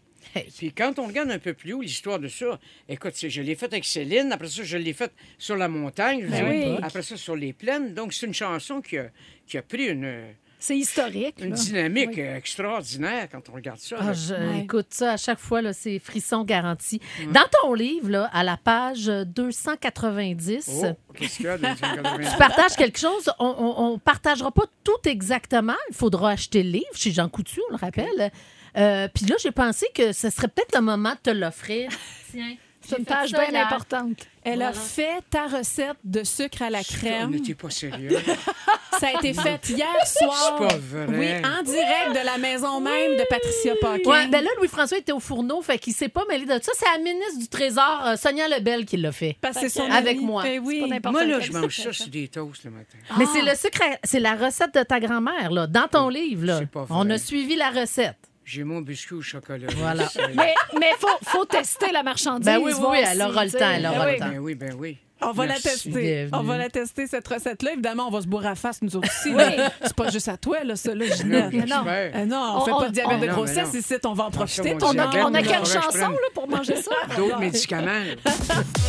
Puis 0.58 0.72
quand 0.74 1.00
on 1.00 1.08
regarde 1.08 1.32
un 1.32 1.40
peu 1.40 1.54
plus 1.54 1.74
haut 1.74 1.82
l'histoire 1.82 2.20
de 2.20 2.28
ça, 2.28 2.60
écoute, 2.90 3.14
je 3.18 3.42
l'ai 3.42 3.56
faite 3.56 3.74
avec 3.74 3.86
Céline, 3.86 4.32
après 4.32 4.48
ça, 4.50 4.64
je 4.64 4.78
l'ai 4.78 4.94
faite 4.94 5.14
sur 5.38 5.56
la 5.56 5.68
montagne, 5.68 6.22
je 6.26 6.28
Ben 6.32 6.48
oui. 6.50 6.78
après 6.84 7.02
ça, 7.04 7.16
sur 7.18 7.36
les 7.36 7.54
plaines. 7.54 7.94
Donc, 7.94 8.14
c'est 8.14 8.26
une 8.26 8.34
chanson 8.34 8.82
qui 8.82 8.98
a, 8.98 9.10
qui 9.48 9.58
a 9.58 9.62
pris 9.62 9.86
une, 9.88 10.24
C'est 10.60 10.78
historique. 10.78 11.36
une 11.40 11.52
là. 11.52 11.56
dynamique 11.56 12.10
Oui. 12.16 12.22
extraordinaire 12.22 13.28
quand 13.32 13.48
on 13.50 13.54
regarde 13.54 13.80
ça. 13.80 13.98
Ah, 14.00 14.06
là. 14.08 14.14
je- 14.14 14.34
Ouais. 14.34 14.62
Écoute, 14.64 14.88
ça, 14.90 15.14
à 15.14 15.18
chaque 15.18 15.40
fois, 15.40 15.62
là, 15.62 15.74
c'est 15.74 16.00
frisson 16.00 16.44
garanti. 16.44 17.00
Dans 17.32 17.48
ton 17.62 17.74
livre, 17.74 18.10
là, 18.10 18.30
à 18.34 18.44
la 18.44 18.58
page 18.58 19.06
290, 19.06 20.70
Oh, 20.84 20.86
qu'est-ce 21.14 21.38
qu'il 21.38 21.46
y 21.46 21.50
a 21.50 21.58
dans 21.58 21.74
les 21.74 21.84
années 21.84 22.02
90? 22.04 22.32
tu 22.32 22.38
partages 22.38 22.76
quelque 22.76 23.00
chose. 23.00 23.30
On 23.40 23.94
ne 23.94 23.98
partagera 24.00 24.52
pas 24.52 24.66
tout 24.84 25.08
exactement. 25.10 25.74
Il 25.90 25.96
faudra 25.96 26.32
acheter 26.32 26.64
le 26.64 26.70
livre 26.72 26.86
chez 26.96 27.12
Jean 27.12 27.30
Coutu, 27.30 27.62
on 27.70 27.74
le 27.74 27.78
rappelle. 27.80 28.32
Euh, 28.78 29.08
Puis 29.14 29.26
là, 29.26 29.36
j'ai 29.42 29.52
pensé 29.52 29.86
que 29.94 30.12
ce 30.14 30.30
serait 30.30 30.48
peut-être 30.48 30.76
le 30.76 30.82
moment 30.82 31.12
de 31.14 31.20
te 31.20 31.30
l'offrir. 31.30 31.90
Tiens. 32.32 32.56
C'est 32.88 33.00
une 33.00 33.06
ça 33.08 33.24
bien 33.26 33.64
importante. 33.66 34.28
Elle 34.44 34.62
a 34.62 34.72
fait 34.72 35.18
ta 35.32 35.48
recette 35.48 35.98
de 36.04 36.24
sucre 36.24 36.62
à 36.62 36.70
la 36.70 36.84
crème. 36.84 37.32
n'était 37.32 37.56
pas 37.56 37.72
sérieux. 37.72 38.16
Ça 39.00 39.08
a 39.08 39.14
été 39.14 39.34
fait 39.34 39.70
hier 39.70 39.88
soir. 40.06 40.56
C'est 40.60 40.68
pas 40.68 40.78
vrai. 40.78 41.06
Oui, 41.10 41.28
en 41.44 41.64
direct 41.64 42.10
de 42.14 42.24
la 42.24 42.38
maison 42.38 42.80
même 42.80 43.18
de 43.18 43.24
Patricia 43.28 43.74
Paquin. 43.82 44.08
Ouais, 44.10 44.28
ben 44.28 44.44
là, 44.44 44.50
Louis-François 44.60 45.00
était 45.00 45.12
au 45.12 45.20
fourneau, 45.20 45.62
fait 45.64 45.80
qu'il 45.80 45.94
s'est 45.94 46.10
pas 46.10 46.24
mêlé 46.30 46.46
de 46.46 46.52
ça. 46.62 46.72
C'est 46.76 46.86
la 46.86 47.00
ministre 47.00 47.40
du 47.40 47.48
Trésor, 47.48 48.04
euh, 48.06 48.16
Sonia 48.18 48.48
Lebel, 48.48 48.86
qui 48.86 48.98
l'a 48.98 49.12
fait. 49.12 49.36
Parce 49.42 49.56
que 49.56 49.68
c'est 49.68 49.80
son 49.80 49.90
Avec 49.92 50.18
ami. 50.18 50.26
moi. 50.26 50.44
Ben 50.44 50.62
oui. 50.64 50.88
Pas 51.02 51.12
Moi, 51.12 51.26
là, 51.26 51.40
je 51.40 51.52
mange 51.52 51.76
ça 51.76 51.92
sur 51.92 52.08
des 52.08 52.28
toasts 52.28 52.64
le 52.66 52.72
matin. 52.72 52.98
Mais 53.18 53.26
c'est 53.26 53.42
le 53.42 53.56
sucre, 53.56 53.82
à- 53.82 53.98
c'est 54.04 54.20
la 54.20 54.36
recette 54.36 54.76
de 54.76 54.84
ta 54.84 55.00
grand-mère, 55.00 55.52
là, 55.52 55.66
dans 55.66 55.88
ton 55.88 56.08
livre. 56.08 56.46
Là. 56.46 56.60
C'est 56.60 56.70
pas 56.70 56.84
vrai. 56.84 56.96
On 56.98 57.10
a 57.10 57.18
suivi 57.18 57.56
la 57.56 57.72
recette. 57.72 58.16
J'ai 58.46 58.64
mon 58.64 58.82
biscuit 58.82 59.16
au 59.16 59.22
chocolat. 59.22 59.68
Voilà. 59.78 60.06
Mais 60.38 60.54
il 60.80 60.96
faut, 61.00 61.08
faut 61.24 61.46
tester 61.46 61.92
la 61.92 62.04
marchandise. 62.04 62.46
Ben 62.46 62.60
oui, 62.62 62.74
oui, 62.78 62.86
oui, 62.92 62.98
elle 63.04 63.22
aura 63.24 63.44
le 63.44 63.52
temps, 63.52 63.70
elle 63.74 63.86
aura 63.88 63.98
ben 63.98 64.06
le 64.06 64.12
oui. 64.14 64.20
temps. 64.20 64.28
Ben 64.30 64.40
oui, 64.40 64.56
ben 64.56 64.76
oui. 64.78 64.98
On 65.22 65.32
va 65.32 65.46
Merci. 65.48 65.64
la 65.66 65.72
tester. 65.72 65.90
Bienvenue. 65.90 66.30
On 66.34 66.44
va 66.44 66.58
la 66.58 66.70
tester, 66.70 67.08
cette 67.08 67.28
recette-là. 67.28 67.72
Évidemment, 67.74 68.08
on 68.08 68.12
va 68.12 68.22
se 68.22 68.28
bourrer 68.28 68.50
à 68.50 68.56
face, 68.56 68.82
nous 68.84 68.96
aussi. 68.98 69.32
là. 69.34 69.72
C'est 69.82 69.96
pas 69.96 70.10
juste 70.12 70.28
à 70.28 70.38
toi, 70.38 70.64
là, 70.64 70.76
ça, 70.76 70.94
là, 70.94 71.06
Ginette. 71.08 71.54
Mais 71.54 71.66
non. 71.66 71.84
Euh, 71.88 72.26
non, 72.26 72.38
on, 72.38 72.62
On- 72.62 72.66
fait 72.66 72.72
on- 72.74 72.80
pas 72.82 72.88
de 72.90 72.94
diabète 72.94 73.14
on- 73.18 73.22
de 73.22 73.26
mais 73.26 73.32
grossesse 73.32 73.74
non. 73.74 73.80
ici, 73.80 73.96
on 74.06 74.14
va 74.14 74.24
en 74.26 74.32
profiter. 74.32 74.76
On 74.80 74.98
a, 75.00 75.08
on 75.24 75.26
a 75.28 75.30
mais 75.32 75.42
quelle 75.44 75.66
chanson 75.66 76.10
là, 76.10 76.18
pour 76.36 76.48
manger 76.48 76.76
ça? 76.76 76.92
D'autres 77.18 77.40
médicaments. 77.40 78.04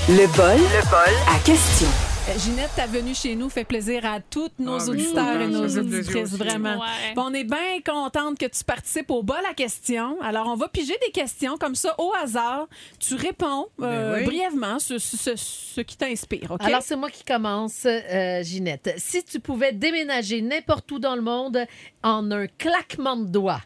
Le 0.09 0.37
bol, 0.37 0.57
le 0.59 0.91
bol 0.91 1.15
à 1.35 1.39
question. 1.45 1.89
Euh, 2.29 2.39
Ginette, 2.41 2.71
ta 2.75 2.87
venue 2.87 3.15
chez 3.15 3.37
nous 3.37 3.49
fait 3.49 3.63
plaisir 3.65 4.05
à 4.05 4.19
toutes 4.21 4.59
nos 4.59 4.81
Ah, 4.81 4.89
auditeurs 4.89 5.41
et 5.41 5.47
nos 5.47 5.69
auditrices, 5.79 6.33
vraiment. 6.33 6.79
Ouais. 6.81 7.15
Bon, 7.15 7.27
on 7.27 7.33
est 7.35 7.45
bien 7.45 7.81
contente 7.87 8.37
que 8.37 8.47
tu 8.47 8.65
participes 8.65 9.11
au 9.13 9.23
bol 9.23 9.37
à 9.49 9.55
question. 9.55 10.21
Alors, 10.21 10.49
on 10.49 10.57
va 10.57 10.67
piger 10.69 10.95
des 11.07 11.13
questions 11.13 11.57
comme 11.57 11.77
ça 11.77 11.95
au 11.99 12.13
hasard. 12.21 12.67
Tu 12.99 13.15
réponds 13.15 13.67
euh, 13.81 14.15
Ben 14.15 14.19
oui. 14.21 14.25
brièvement 14.25 14.81
ce, 14.81 14.99
ce- 14.99 15.17
ce- 15.17 15.37
ce 15.37 15.81
qui 15.83 15.97
t'inspire? 15.97 16.57
Alors, 16.59 16.83
c'est 16.83 16.97
moi 16.97 17.11
qui 17.11 17.23
commence, 17.23 17.87
euh, 17.87 18.43
Ginette. 18.43 18.95
Si 18.99 19.23
tu 19.23 19.39
pouvais 19.39 19.73
déménager 19.73 20.43
n'importe 20.43 20.91
où 20.91 20.99
dans 20.99 21.15
le 21.15 21.23
monde 21.23 21.65
en 22.03 22.29
un 22.33 22.49
claquement 22.49 23.17
de 23.17 23.27
doigts, 23.27 23.63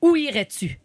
où 0.00 0.14
irais-tu? 0.14 0.78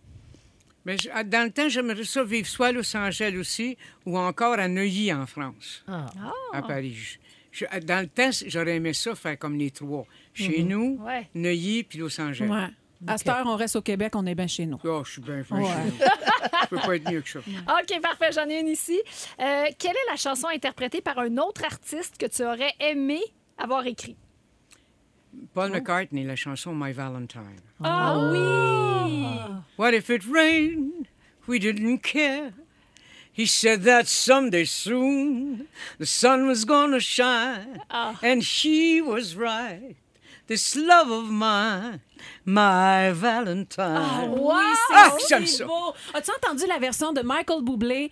Mais 0.90 0.98
je- 0.98 1.24
dans 1.24 1.44
le 1.44 1.52
temps, 1.52 1.70
j'aimerais 1.70 2.04
ça 2.04 2.24
vivre 2.24 2.48
soit 2.48 2.68
à 2.68 2.72
Los 2.72 2.96
Angeles 2.98 3.36
aussi 3.38 3.78
ou 4.08 4.18
encore 4.18 4.58
à 4.58 4.68
Neuilly 4.68 5.14
en 5.14 5.28
France, 5.28 5.84
Ah. 5.88 6.08
à 6.52 6.62
Paris. 6.64 7.18
Je- 7.52 7.66
dans 7.84 8.02
le 8.02 8.08
temps, 8.08 8.30
j'aurais 8.48 8.76
aimé 8.78 8.94
ça 8.94 9.14
faire 9.14 9.38
comme 9.38 9.56
les 9.58 9.70
trois. 9.72 10.06
Chez 10.34 10.64
nous, 10.64 11.00
Ouais. 11.06 11.28
Neuilly 11.36 11.84
puis 11.84 12.00
Los 12.00 12.20
Angeles. 12.20 12.48
Ouais. 12.50 12.68
À 13.08 13.18
cette 13.18 13.28
heure, 13.30 13.46
on 13.46 13.56
reste 13.56 13.76
au 13.76 13.82
Québec, 13.82 14.14
on 14.16 14.26
est 14.26 14.36
bien 14.36 14.48
chez 14.48 14.66
nous. 14.66 14.80
Oh, 14.84 15.04
je 15.06 15.12
suis 15.12 15.22
bien 15.22 15.36
Ouais. 15.38 15.44
chez 15.44 15.54
nous. 15.56 15.94
Je 16.64 16.68
peux 16.70 16.78
pas 16.78 16.96
être 16.96 17.12
mieux 17.12 17.22
que 17.22 17.30
ça. 17.30 17.40
OK, 17.40 18.02
parfait. 18.02 18.32
J'en 18.34 18.48
ai 18.50 18.60
une 18.60 18.68
ici. 18.68 19.00
Euh, 19.40 19.66
quelle 19.78 19.92
est 19.92 20.10
la 20.12 20.16
chanson 20.18 20.48
interprétée 20.48 21.02
par 21.02 21.18
un 21.20 21.38
autre 21.38 21.64
artiste 21.66 22.18
que 22.18 22.26
tu 22.26 22.44
aurais 22.44 22.74
aimé 22.80 23.20
avoir 23.58 23.86
écrit? 23.88 24.16
Paul 25.54 25.70
McCartney, 25.70 26.28
la 26.28 26.36
chanson 26.36 26.76
My 26.76 26.92
Valentine. 26.94 27.62
Ah 27.82 28.30
oui! 28.32 29.64
What 29.76 29.94
if 29.94 30.10
it 30.10 30.26
rained? 30.26 31.08
We 31.48 31.60
didn't 31.60 32.00
care. 32.00 32.54
He 33.32 33.46
said 33.46 33.84
that 33.84 34.08
someday 34.08 34.66
soon 34.66 35.68
the 35.98 36.06
sun 36.06 36.48
was 36.48 36.66
gonna 36.66 37.00
shine. 37.00 37.82
And 37.90 38.44
he 38.44 39.02
was 39.02 39.36
right. 39.36 39.96
This 40.48 40.76
love 40.76 41.10
of 41.10 41.30
mine, 41.30 42.02
my 42.46 43.12
Valentine. 43.14 44.30
Oui, 44.38 44.54
c'est 44.88 44.96
Ah, 44.96 45.12
si 45.20 45.26
j'aime 45.30 45.46
ça. 45.46 45.66
beau. 45.66 45.94
As-tu 46.14 46.32
entendu 46.32 46.64
la 46.68 46.78
version 46.80 47.14
de 47.14 47.22
Michael 47.22 47.62
Bublé? 47.64 48.10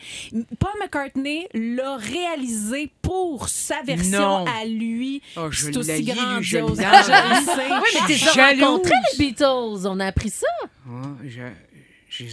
Paul 0.59 0.71
McCartney 0.81 1.47
l'a 1.53 1.97
réalisé 1.97 2.91
pour 3.01 3.49
sa 3.49 3.81
version 3.83 4.19
Non. 4.19 4.45
à 4.45 4.65
lui. 4.65 5.21
Oh, 5.35 5.47
je 5.51 5.65
c'est 5.65 5.77
aussi 5.77 6.03
grandiose. 6.03 6.77
Je 6.79 6.85
sais. 7.45 7.69
Oui, 7.69 8.07
mais 8.09 8.15
t'es 8.15 8.41
rencontré 8.55 8.93
les 9.13 9.25
Beatles. 9.25 9.87
On 9.87 9.99
a 9.99 10.05
appris 10.07 10.29
ça. 10.29 10.47
Ah, 10.89 10.91
je- 11.25 11.39
j'ai- 12.09 12.27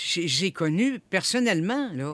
j'ai 0.00 0.52
connu 0.52 1.00
personnellement, 1.10 1.90
là. 1.94 2.12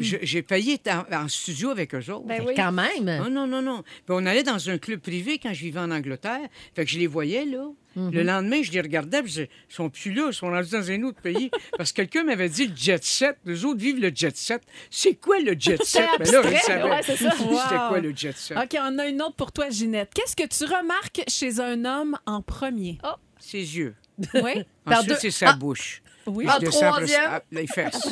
J'ai 0.00 0.42
failli 0.42 0.72
être 0.74 0.88
en, 0.88 1.24
en 1.24 1.28
studio 1.28 1.70
avec 1.70 1.94
eux 1.94 2.12
autres. 2.12 2.26
Ben 2.26 2.42
oui. 2.46 2.54
Quand 2.56 2.72
même. 2.72 3.04
Non, 3.04 3.30
non, 3.30 3.46
non, 3.46 3.62
non. 3.62 3.82
Puis 3.82 4.10
on 4.10 4.26
allait 4.26 4.42
dans 4.42 4.68
un 4.70 4.78
club 4.78 5.00
privé 5.00 5.38
quand 5.42 5.52
je 5.54 5.60
vivais 5.60 5.80
en 5.80 5.90
Angleterre. 5.90 6.40
Fait 6.74 6.84
que 6.84 6.90
je 6.90 6.98
les 6.98 7.06
voyais, 7.06 7.44
là. 7.46 7.66
Le 7.96 8.22
lendemain, 8.24 8.60
je 8.62 8.72
les 8.72 8.80
regardais, 8.80 9.22
puis 9.22 9.28
je 9.30 9.34
disais, 9.36 9.50
ils 9.70 9.74
sont 9.74 9.88
plus 9.88 10.12
là, 10.12 10.26
ils 10.28 10.34
sont 10.34 10.48
rendus 10.50 10.70
dans 10.70 10.90
un 10.90 11.02
autre 11.04 11.20
pays. 11.20 11.50
Parce 11.78 11.92
que 11.92 11.96
quelqu'un 12.02 12.24
m'avait 12.24 12.48
dit 12.48 12.66
le 12.66 12.74
jet 12.76 13.02
set. 13.04 13.36
Les 13.44 13.64
autres 13.64 13.78
vivent 13.80 14.00
le 14.00 14.10
jet 14.14 14.36
set. 14.36 14.62
C'est 14.90 15.14
quoi 15.14 15.38
le 15.38 15.54
jet 15.58 15.80
set? 15.84 16.04
C'est 16.24 16.24
Mais 16.24 16.30
là, 16.32 16.42
je 16.58 16.64
savais. 16.64 16.90
ouais, 16.90 17.02
c'est 17.04 17.16
ça. 17.16 17.30
C'était 17.30 17.44
Wow. 17.44 17.88
quoi 17.88 18.00
le 18.00 18.12
jet 18.16 18.36
set? 18.36 18.56
OK, 18.56 18.76
on 18.80 18.98
a 18.98 19.06
une 19.06 19.22
autre 19.22 19.36
pour 19.36 19.52
toi, 19.52 19.70
Ginette. 19.70 20.10
Qu'est-ce 20.12 20.34
que 20.34 20.46
tu 20.46 20.64
remarques 20.64 21.22
chez 21.28 21.60
un 21.60 21.84
homme 21.84 22.16
en 22.26 22.42
premier? 22.42 22.98
Ses 23.38 23.58
yeux. 23.78 23.94
Oui? 24.34 24.64
Ensuite, 24.86 25.08
deux- 25.08 25.16
c'est 25.20 25.30
sa 25.30 25.52
bouche. 25.54 26.02
Oui. 26.26 26.46
Je 26.52 26.58
descends 26.60 26.92
après 26.92 27.06
ça- 27.06 27.18
troisième? 27.18 27.30
ah, 27.30 27.42
les 27.52 27.66
fesses. 27.66 28.08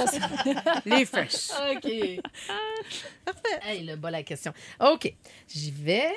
les 0.87 1.04
fesses. 1.07 1.54
OK. 1.73 1.90
Parfait. 3.25 3.61
Hey, 3.62 3.85
le 3.87 3.97
bol 3.97 4.14
à 4.14 4.23
question. 4.23 4.52
OK. 4.81 5.12
J'y 5.49 5.71
vais. 5.71 6.12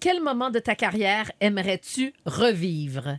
Quel 0.00 0.22
moment 0.22 0.50
de 0.50 0.58
ta 0.60 0.74
carrière 0.74 1.30
aimerais-tu 1.40 2.12
revivre? 2.24 3.18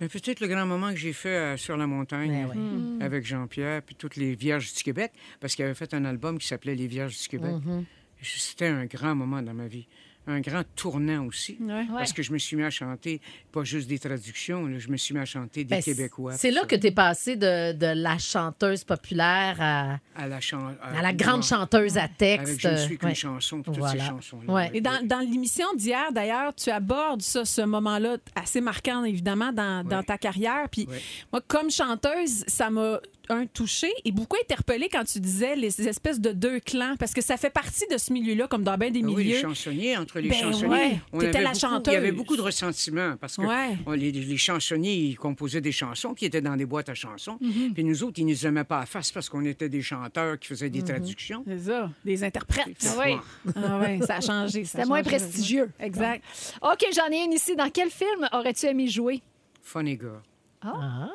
Mais 0.00 0.08
peut-être 0.08 0.40
le 0.40 0.48
grand 0.48 0.66
moment 0.66 0.90
que 0.90 0.96
j'ai 0.96 1.12
fait 1.12 1.28
euh, 1.28 1.56
sur 1.56 1.76
la 1.76 1.86
montagne 1.86 2.30
Ben 2.32 2.46
ouais. 2.48 2.56
Mm. 2.56 3.02
avec 3.02 3.24
Jean-Pierre, 3.24 3.82
puis 3.82 3.94
toutes 3.94 4.16
les 4.16 4.34
Vierges 4.34 4.74
du 4.74 4.82
Québec, 4.82 5.12
parce 5.40 5.54
qu'il 5.54 5.64
avait 5.64 5.74
fait 5.74 5.94
un 5.94 6.04
album 6.04 6.38
qui 6.38 6.46
s'appelait 6.48 6.74
Les 6.74 6.88
Vierges 6.88 7.16
du 7.20 7.28
Québec. 7.28 7.52
Mhm. 7.64 7.84
C'était 8.20 8.66
un 8.66 8.84
grand 8.86 9.14
moment 9.14 9.42
dans 9.42 9.54
ma 9.54 9.66
vie. 9.66 9.86
Un 10.28 10.40
grand 10.40 10.62
tournant 10.76 11.26
aussi. 11.26 11.56
Ouais. 11.60 11.84
Parce 11.90 12.12
que 12.12 12.22
je 12.22 12.32
me 12.32 12.38
suis 12.38 12.56
mis 12.56 12.62
à 12.62 12.70
chanter, 12.70 13.20
pas 13.50 13.64
juste 13.64 13.88
des 13.88 13.98
traductions, 13.98 14.66
là, 14.66 14.78
je 14.78 14.88
me 14.88 14.96
suis 14.96 15.12
mis 15.14 15.20
à 15.20 15.24
chanter 15.24 15.64
des 15.64 15.74
Ben, 15.74 15.82
Québécois. 15.82 16.34
C'est 16.34 16.52
là 16.52 16.60
ça. 16.60 16.66
que 16.68 16.76
tu 16.76 16.86
es 16.86 16.90
passé 16.92 17.34
de, 17.34 17.72
de 17.72 17.86
la 18.00 18.18
chanteuse 18.18 18.84
populaire 18.84 19.56
à, 19.58 19.98
À 20.14 20.28
la, 20.28 20.40
chan- 20.40 20.74
à 20.80 21.02
la 21.02 21.12
grande 21.12 21.42
chanteuse 21.42 21.98
à 21.98 22.02
Avec 22.04 22.16
texte. 22.18 22.60
Je 22.60 22.68
ne 22.68 22.76
suis 22.76 22.98
qu'une 22.98 23.08
Ouais. 23.08 23.14
chanson, 23.16 23.62
toutes 23.62 23.78
Voilà. 23.78 24.00
ces 24.04 24.08
chansons-là. 24.10 24.52
Ouais. 24.52 24.70
Et 24.74 24.80
dans, 24.80 25.04
dans 25.04 25.18
l'émission 25.18 25.66
d'hier, 25.74 26.12
d'ailleurs, 26.12 26.54
tu 26.54 26.70
abordes 26.70 27.22
ça, 27.22 27.44
ce 27.44 27.62
moment-là, 27.62 28.16
assez 28.36 28.60
marquant, 28.60 29.02
évidemment, 29.04 29.52
dans, 29.52 29.84
dans 29.84 30.04
ta 30.04 30.18
carrière. 30.18 30.68
Puis 30.70 30.86
Ouais. 30.88 31.00
moi, 31.32 31.42
comme 31.48 31.68
chanteuse, 31.70 32.44
ça 32.46 32.70
m'a 32.70 33.00
un 33.32 33.46
touché 33.46 33.90
et 34.04 34.12
beaucoup 34.12 34.36
interpellé 34.42 34.88
quand 34.90 35.04
tu 35.04 35.18
disais 35.20 35.56
les 35.56 35.88
espèces 35.88 36.20
de 36.20 36.32
deux 36.32 36.60
clans, 36.60 36.94
parce 36.98 37.12
que 37.14 37.22
ça 37.22 37.36
fait 37.36 37.50
partie 37.50 37.86
de 37.90 37.98
ce 37.98 38.12
milieu-là, 38.12 38.46
comme 38.48 38.62
dans 38.64 38.76
bien 38.78 38.90
des 38.90 39.00
Ah 39.02 39.06
oui, 39.08 39.24
les 39.24 39.30
milieux. 39.30 39.40
chansonniers, 39.40 39.96
entre 39.96 40.20
les 40.20 40.28
Ben 40.28 40.38
chansonniers, 40.40 40.68
ouais, 40.74 40.98
on 41.12 41.18
t'étais 41.18 41.36
avait 41.38 41.42
la 41.44 41.48
beaucoup- 41.50 41.58
chanteuse. 41.60 41.92
Il 41.92 41.94
y 41.94 41.96
avait 41.98 42.12
beaucoup 42.12 42.36
de 42.36 42.42
ressentiments 42.42 43.16
parce 43.20 43.36
que 43.36 43.42
Ouais. 43.42 43.76
on- 43.86 43.92
les, 43.92 44.12
les 44.12 44.36
chansonniers, 44.36 44.94
ils 44.94 45.16
composaient 45.16 45.60
des 45.60 45.72
chansons 45.72 46.14
qui 46.14 46.24
étaient 46.26 46.40
dans 46.40 46.56
des 46.56 46.66
boîtes 46.66 46.88
à 46.88 46.94
chansons. 46.94 47.38
Mm-hmm. 47.42 47.72
Puis 47.74 47.84
nous 47.84 48.04
autres, 48.04 48.18
ils 48.20 48.26
nous 48.26 48.46
aimaient 48.46 48.64
pas 48.64 48.80
à 48.80 48.86
face 48.86 49.10
parce 49.12 49.28
qu'on 49.28 49.44
était 49.44 49.68
des 49.68 49.82
chanteurs 49.82 50.38
qui 50.38 50.48
faisaient 50.48 50.70
des 50.70 50.80
Mm-hmm. 50.82 50.84
traductions. 50.86 51.44
C'est 51.46 51.58
ça, 51.60 51.90
des 52.04 52.24
interprètes. 52.24 52.86
Ah 52.86 53.02
oui. 53.04 53.52
Ah 53.56 53.78
ouais, 53.80 54.00
ça 54.06 54.16
a 54.16 54.20
changé. 54.20 54.64
C'était 54.64 54.84
moins 54.84 55.02
prestigieux. 55.02 55.70
Exact. 55.80 56.22
OK, 56.62 56.84
j'en 56.94 57.10
ai 57.10 57.24
une 57.24 57.32
ici. 57.32 57.56
Dans 57.56 57.70
quel 57.70 57.90
film 57.90 58.28
aurais-tu 58.32 58.66
aimé 58.66 58.88
jouer? 58.88 59.22
Funny 59.62 59.98
girl. 59.98 60.20
Ah. 60.60 60.68
Aimé 60.70 61.12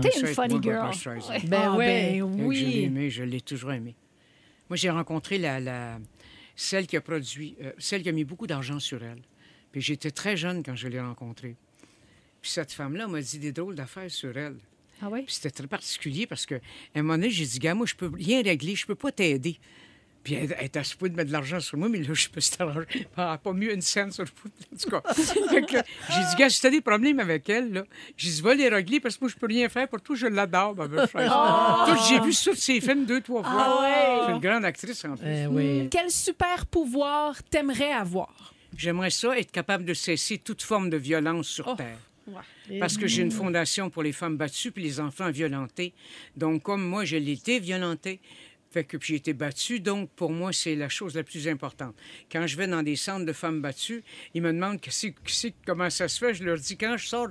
T'es 0.00 0.20
une 0.20 0.26
funny 0.28 0.60
girl. 0.62 0.90
Ben 1.46 1.60
Ah, 1.72 1.76
ouais. 1.76 2.20
ben 2.20 2.30
Je 2.30 2.36
l'ai 2.36 2.44
oui. 2.44 2.82
aimé, 2.84 3.10
je 3.10 3.22
l'ai 3.22 3.40
toujours 3.40 3.72
aimé. 3.72 3.94
Moi, 4.70 4.76
j'ai 4.76 4.90
rencontré 4.90 5.38
la, 5.38 5.60
la- 5.60 5.98
celle 6.56 6.86
qui 6.86 6.96
a 6.96 7.00
produit, 7.00 7.56
euh, 7.62 7.72
celle 7.78 8.02
qui 8.02 8.08
a 8.08 8.12
mis 8.12 8.24
beaucoup 8.24 8.46
d'argent 8.46 8.78
sur 8.80 9.02
elle. 9.02 9.20
Puis 9.72 9.80
j'étais 9.80 10.10
très 10.10 10.36
jeune 10.36 10.62
quand 10.62 10.74
je 10.76 10.88
l'ai 10.88 11.00
rencontrée. 11.00 11.56
Puis 12.40 12.50
cette 12.50 12.72
femme-là 12.72 13.06
m'a 13.08 13.20
dit 13.20 13.38
des 13.38 13.52
drôles 13.52 13.74
d'affaires 13.74 14.10
sur 14.10 14.36
elle. 14.36 14.56
Ah 15.02 15.08
oui? 15.10 15.22
Puis 15.22 15.34
c'était 15.34 15.50
très 15.50 15.66
particulier 15.66 16.26
parce 16.26 16.46
que, 16.46 16.54
à 16.54 16.58
un 16.96 17.02
moment 17.02 17.14
donné, 17.14 17.30
j'ai 17.30 17.44
dit, 17.44 17.58
gars, 17.58 17.74
moi, 17.74 17.86
je 17.86 17.94
peux 17.94 18.10
rien 18.14 18.42
régler, 18.42 18.74
je 18.76 18.86
peux 18.86 18.94
pas 18.94 19.10
t'aider. 19.12 19.58
Puis 20.24 20.34
elle, 20.34 20.56
elle 20.58 20.66
était 20.66 20.78
à 20.78 20.84
ce 20.84 20.96
point 20.96 21.10
de 21.10 21.14
mettre 21.14 21.28
de 21.28 21.32
l'argent 21.32 21.60
sur 21.60 21.76
moi, 21.78 21.88
mais 21.88 21.98
là, 21.98 22.14
je 22.14 22.28
peux. 22.30 22.40
Pas, 23.14 23.36
pas 23.38 23.52
mieux 23.52 23.72
une 23.74 23.82
scène 23.82 24.10
sur 24.10 24.24
le 24.24 24.30
foot. 24.34 24.50
En 24.72 24.76
tout 24.76 24.88
cas, 24.90 25.02
Fait 25.14 25.62
que 25.62 25.76
j'ai 25.76 26.20
dit, 26.30 26.36
gars, 26.38 26.48
si 26.48 26.60
t'as 26.62 26.70
des 26.70 26.80
problèmes 26.80 27.20
avec 27.20 27.46
elle, 27.50 27.72
là, 27.72 27.84
j'ai 28.16 28.30
dit, 28.30 28.40
va 28.40 28.54
les 28.54 28.68
régler 28.70 29.00
parce 29.00 29.16
que 29.16 29.24
moi, 29.24 29.30
je 29.30 29.36
peux 29.38 29.46
rien 29.46 29.68
faire 29.68 29.86
pour 29.86 30.00
toi, 30.00 30.16
je 30.16 30.26
l'adore, 30.26 30.74
ma 30.74 30.88
belle 30.88 31.06
frère. 31.06 31.30
Toi, 31.30 31.96
J'ai 32.08 32.20
vu 32.20 32.32
sur 32.32 32.56
ses 32.56 32.80
films 32.80 33.04
deux, 33.04 33.20
trois 33.20 33.42
fois. 33.44 33.84
C'est 34.26 34.32
une 34.32 34.40
grande 34.40 34.64
actrice, 34.64 35.04
en 35.04 35.16
plus. 35.16 35.26
Eh 35.28 35.46
oui. 35.46 35.88
Quel 35.90 36.10
super 36.10 36.64
pouvoir 36.66 37.42
t'aimerais 37.44 37.92
avoir? 37.92 38.54
J'aimerais 38.76 39.10
ça 39.10 39.38
être 39.38 39.52
capable 39.52 39.84
de 39.84 39.94
cesser 39.94 40.38
toute 40.38 40.62
forme 40.62 40.88
de 40.90 40.96
violence 40.96 41.46
sur 41.48 41.68
Oh. 41.68 41.74
Terre. 41.76 41.98
Parce 42.80 42.96
que 42.96 43.06
j'ai 43.06 43.20
une 43.20 43.30
fondation 43.30 43.90
pour 43.90 44.02
les 44.02 44.12
femmes 44.12 44.38
battues 44.38 44.70
puis 44.72 44.82
les 44.82 44.98
enfants 44.98 45.30
violentés. 45.30 45.92
Donc, 46.34 46.62
comme 46.62 46.82
moi, 46.82 47.04
je 47.04 47.16
l'ai 47.16 47.32
été 47.32 47.60
violenté, 47.60 48.18
fait 48.74 48.84
que 48.84 48.96
puis 48.96 49.08
j'ai 49.08 49.14
été 49.16 49.32
battue, 49.32 49.78
donc 49.80 50.10
pour 50.16 50.30
moi, 50.30 50.52
c'est 50.52 50.74
la 50.74 50.88
chose 50.88 51.14
la 51.14 51.22
plus 51.22 51.46
importante. 51.48 51.94
Quand 52.30 52.46
je 52.46 52.56
vais 52.56 52.66
dans 52.66 52.82
des 52.82 52.96
centres 52.96 53.24
de 53.24 53.32
femmes 53.32 53.60
battues, 53.62 54.02
ils 54.34 54.42
me 54.42 54.52
demandent 54.52 54.80
que 54.80 54.90
c'est- 54.90 55.12
que 55.12 55.30
c'est- 55.30 55.54
comment 55.66 55.88
ça 55.90 56.08
se 56.08 56.18
fait. 56.18 56.34
Je 56.34 56.42
leur 56.44 56.58
dis, 56.58 56.76
quand 56.76 56.96
je 56.96 57.06
sors, 57.06 57.28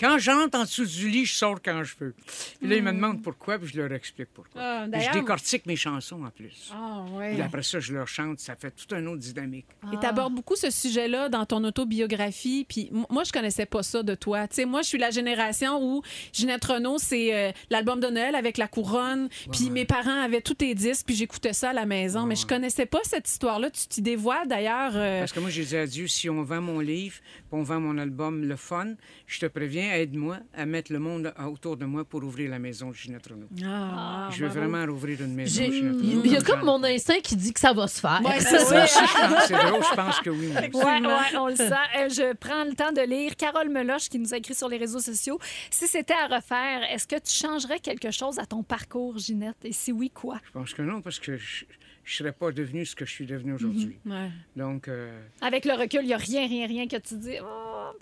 quand 0.00 0.18
j'entre 0.18 0.58
en 0.58 0.62
dessous 0.62 0.86
du 0.86 1.08
lit, 1.10 1.26
je 1.26 1.34
sors 1.34 1.60
quand 1.62 1.84
je 1.84 1.94
veux. 2.00 2.14
Puis 2.60 2.68
là, 2.68 2.76
ils 2.76 2.82
me 2.82 2.92
demandent 2.92 3.22
pourquoi, 3.22 3.58
puis 3.58 3.68
je 3.68 3.80
leur 3.80 3.92
explique 3.92 4.28
pourquoi. 4.32 4.60
Ah, 4.60 4.86
je 4.92 5.12
décortique 5.12 5.66
mes 5.66 5.76
chansons 5.76 6.24
en 6.24 6.30
plus. 6.30 6.72
Ah 6.74 7.04
Puis 7.32 7.42
après 7.42 7.62
ça, 7.62 7.78
je 7.78 7.92
leur 7.92 8.08
chante, 8.08 8.38
ça 8.40 8.56
fait 8.56 8.70
toute 8.70 8.92
une 8.92 9.06
autre 9.08 9.20
dynamique. 9.20 9.66
Et 9.92 9.96
tu 10.00 10.06
abordes 10.06 10.34
beaucoup 10.34 10.56
ce 10.56 10.70
sujet-là 10.70 11.28
dans 11.28 11.44
ton 11.44 11.62
autobiographie. 11.64 12.64
Puis 12.68 12.88
m- 12.92 13.04
moi, 13.10 13.24
je 13.24 13.32
connaissais 13.32 13.66
pas 13.66 13.82
ça 13.82 14.02
de 14.02 14.14
toi. 14.14 14.46
Tu 14.48 14.56
sais, 14.56 14.64
moi, 14.64 14.82
je 14.82 14.88
suis 14.88 14.98
la 14.98 15.10
génération 15.10 15.82
où 15.82 16.02
Ginette 16.32 16.64
Renault, 16.64 16.98
c'est 16.98 17.34
euh, 17.34 17.52
l'album 17.70 18.00
de 18.00 18.08
Noël 18.08 18.34
avec 18.34 18.58
la 18.58 18.68
couronne. 18.68 19.28
Puis 19.52 19.64
ouais. 19.64 19.70
mes 19.70 19.84
parents 19.84 20.20
avaient 20.22 20.40
tous 20.40 20.54
tes 20.54 20.74
puis 21.04 21.14
j'écoutais 21.14 21.52
ça 21.52 21.70
à 21.70 21.72
la 21.72 21.86
maison. 21.86 22.20
Ouais, 22.22 22.26
Mais 22.28 22.34
je 22.36 22.46
connaissais 22.46 22.86
pas 22.86 22.98
cette 23.04 23.28
histoire-là. 23.28 23.70
Tu 23.70 23.86
t'y 23.88 24.02
dévoiles 24.02 24.46
d'ailleurs. 24.48 24.92
euh, 24.94 25.20
Parce 25.20 25.32
que 25.32 25.40
moi, 25.40 25.50
j'ai 25.50 25.64
dit 25.64 25.76
à 25.76 25.86
Dieu, 25.86 26.06
si 26.06 26.28
on 26.30 26.42
vend 26.42 26.60
mon 26.60 26.80
livre, 26.80 27.16
puis 27.20 27.44
on 27.52 27.62
vend 27.62 27.80
mon 27.80 27.98
album 27.98 28.44
Le 28.44 28.56
Fun, 28.56 28.94
je 29.26 29.38
te 29.40 29.46
préviens, 29.46 29.92
aide-moi 29.94 30.38
à 30.54 30.66
mettre 30.66 30.92
le 30.92 30.98
monde 30.98 31.32
autour 31.46 31.76
de 31.76 31.84
moi 31.84 32.04
pour 32.04 32.22
ouvrir 32.24 32.50
la 32.50 32.58
maison 32.58 32.90
de 32.90 32.94
Ginette 32.94 33.26
Renault. 33.26 33.48
Ah, 33.64 34.28
je 34.30 34.44
veux 34.44 34.50
bravo. 34.50 34.60
vraiment 34.70 34.92
rouvrir 34.92 35.20
une 35.22 35.34
maison 35.34 35.62
Ginette 35.62 35.96
Il 36.02 36.18
Renault. 36.18 36.24
y 36.24 36.36
a 36.36 36.40
comme 36.42 36.62
mon 36.64 36.82
instinct 36.84 37.20
qui 37.22 37.36
dit 37.36 37.52
que 37.52 37.60
ça 37.60 37.72
va 37.72 37.86
se 37.88 38.00
faire. 38.00 38.20
Ouais, 38.24 38.40
c'est 38.40 38.52
Moi 38.52 38.64
ça. 38.64 38.84
aussi, 38.84 38.98
je 39.06 39.28
pense- 39.28 39.46
C'est 39.46 39.54
drôle, 39.54 39.82
je 39.90 39.94
pense 39.96 40.20
que 40.20 40.30
oui. 40.30 40.48
Ouais, 40.48 40.70
ouais, 41.06 41.36
on 41.38 41.48
le 41.48 41.56
sent. 41.56 41.70
Euh, 41.98 42.08
je 42.08 42.34
prends 42.34 42.64
le 42.64 42.74
temps 42.74 42.92
de 42.92 43.00
lire 43.02 43.36
Carole 43.36 43.68
Meloche 43.68 44.08
qui 44.08 44.18
nous 44.18 44.32
a 44.34 44.36
écrit 44.38 44.54
sur 44.54 44.68
les 44.68 44.76
réseaux 44.76 45.00
sociaux. 45.00 45.38
Si 45.70 45.86
c'était 45.86 46.14
à 46.14 46.34
refaire, 46.36 46.82
est-ce 46.92 47.06
que 47.06 47.16
tu 47.16 47.32
changerais 47.32 47.80
quelque 47.80 48.10
chose 48.10 48.38
à 48.38 48.46
ton 48.46 48.62
parcours, 48.62 49.18
Ginette? 49.18 49.56
Et 49.64 49.72
si 49.72 49.92
oui, 49.92 50.10
quoi? 50.10 50.38
Je 50.44 50.50
pense 50.52 50.74
que 50.76 50.82
non, 50.82 51.00
parce 51.00 51.18
que 51.18 51.36
je 51.38 51.64
ne 51.64 51.70
serais 52.04 52.32
pas 52.32 52.52
devenu 52.52 52.84
ce 52.84 52.94
que 52.94 53.04
je 53.06 53.10
suis 53.10 53.26
devenu 53.26 53.54
aujourd'hui. 53.54 53.98
Ouais. 54.04 54.30
Donc, 54.54 54.88
euh, 54.88 55.20
Avec 55.40 55.64
le 55.64 55.72
recul, 55.72 56.00
il 56.02 56.06
n'y 56.08 56.14
a 56.14 56.18
rien, 56.18 56.46
rien, 56.46 56.66
rien 56.66 56.86
que 56.86 56.96
tu 56.98 57.16
dis. 57.16 57.38
Oh, 57.42 57.92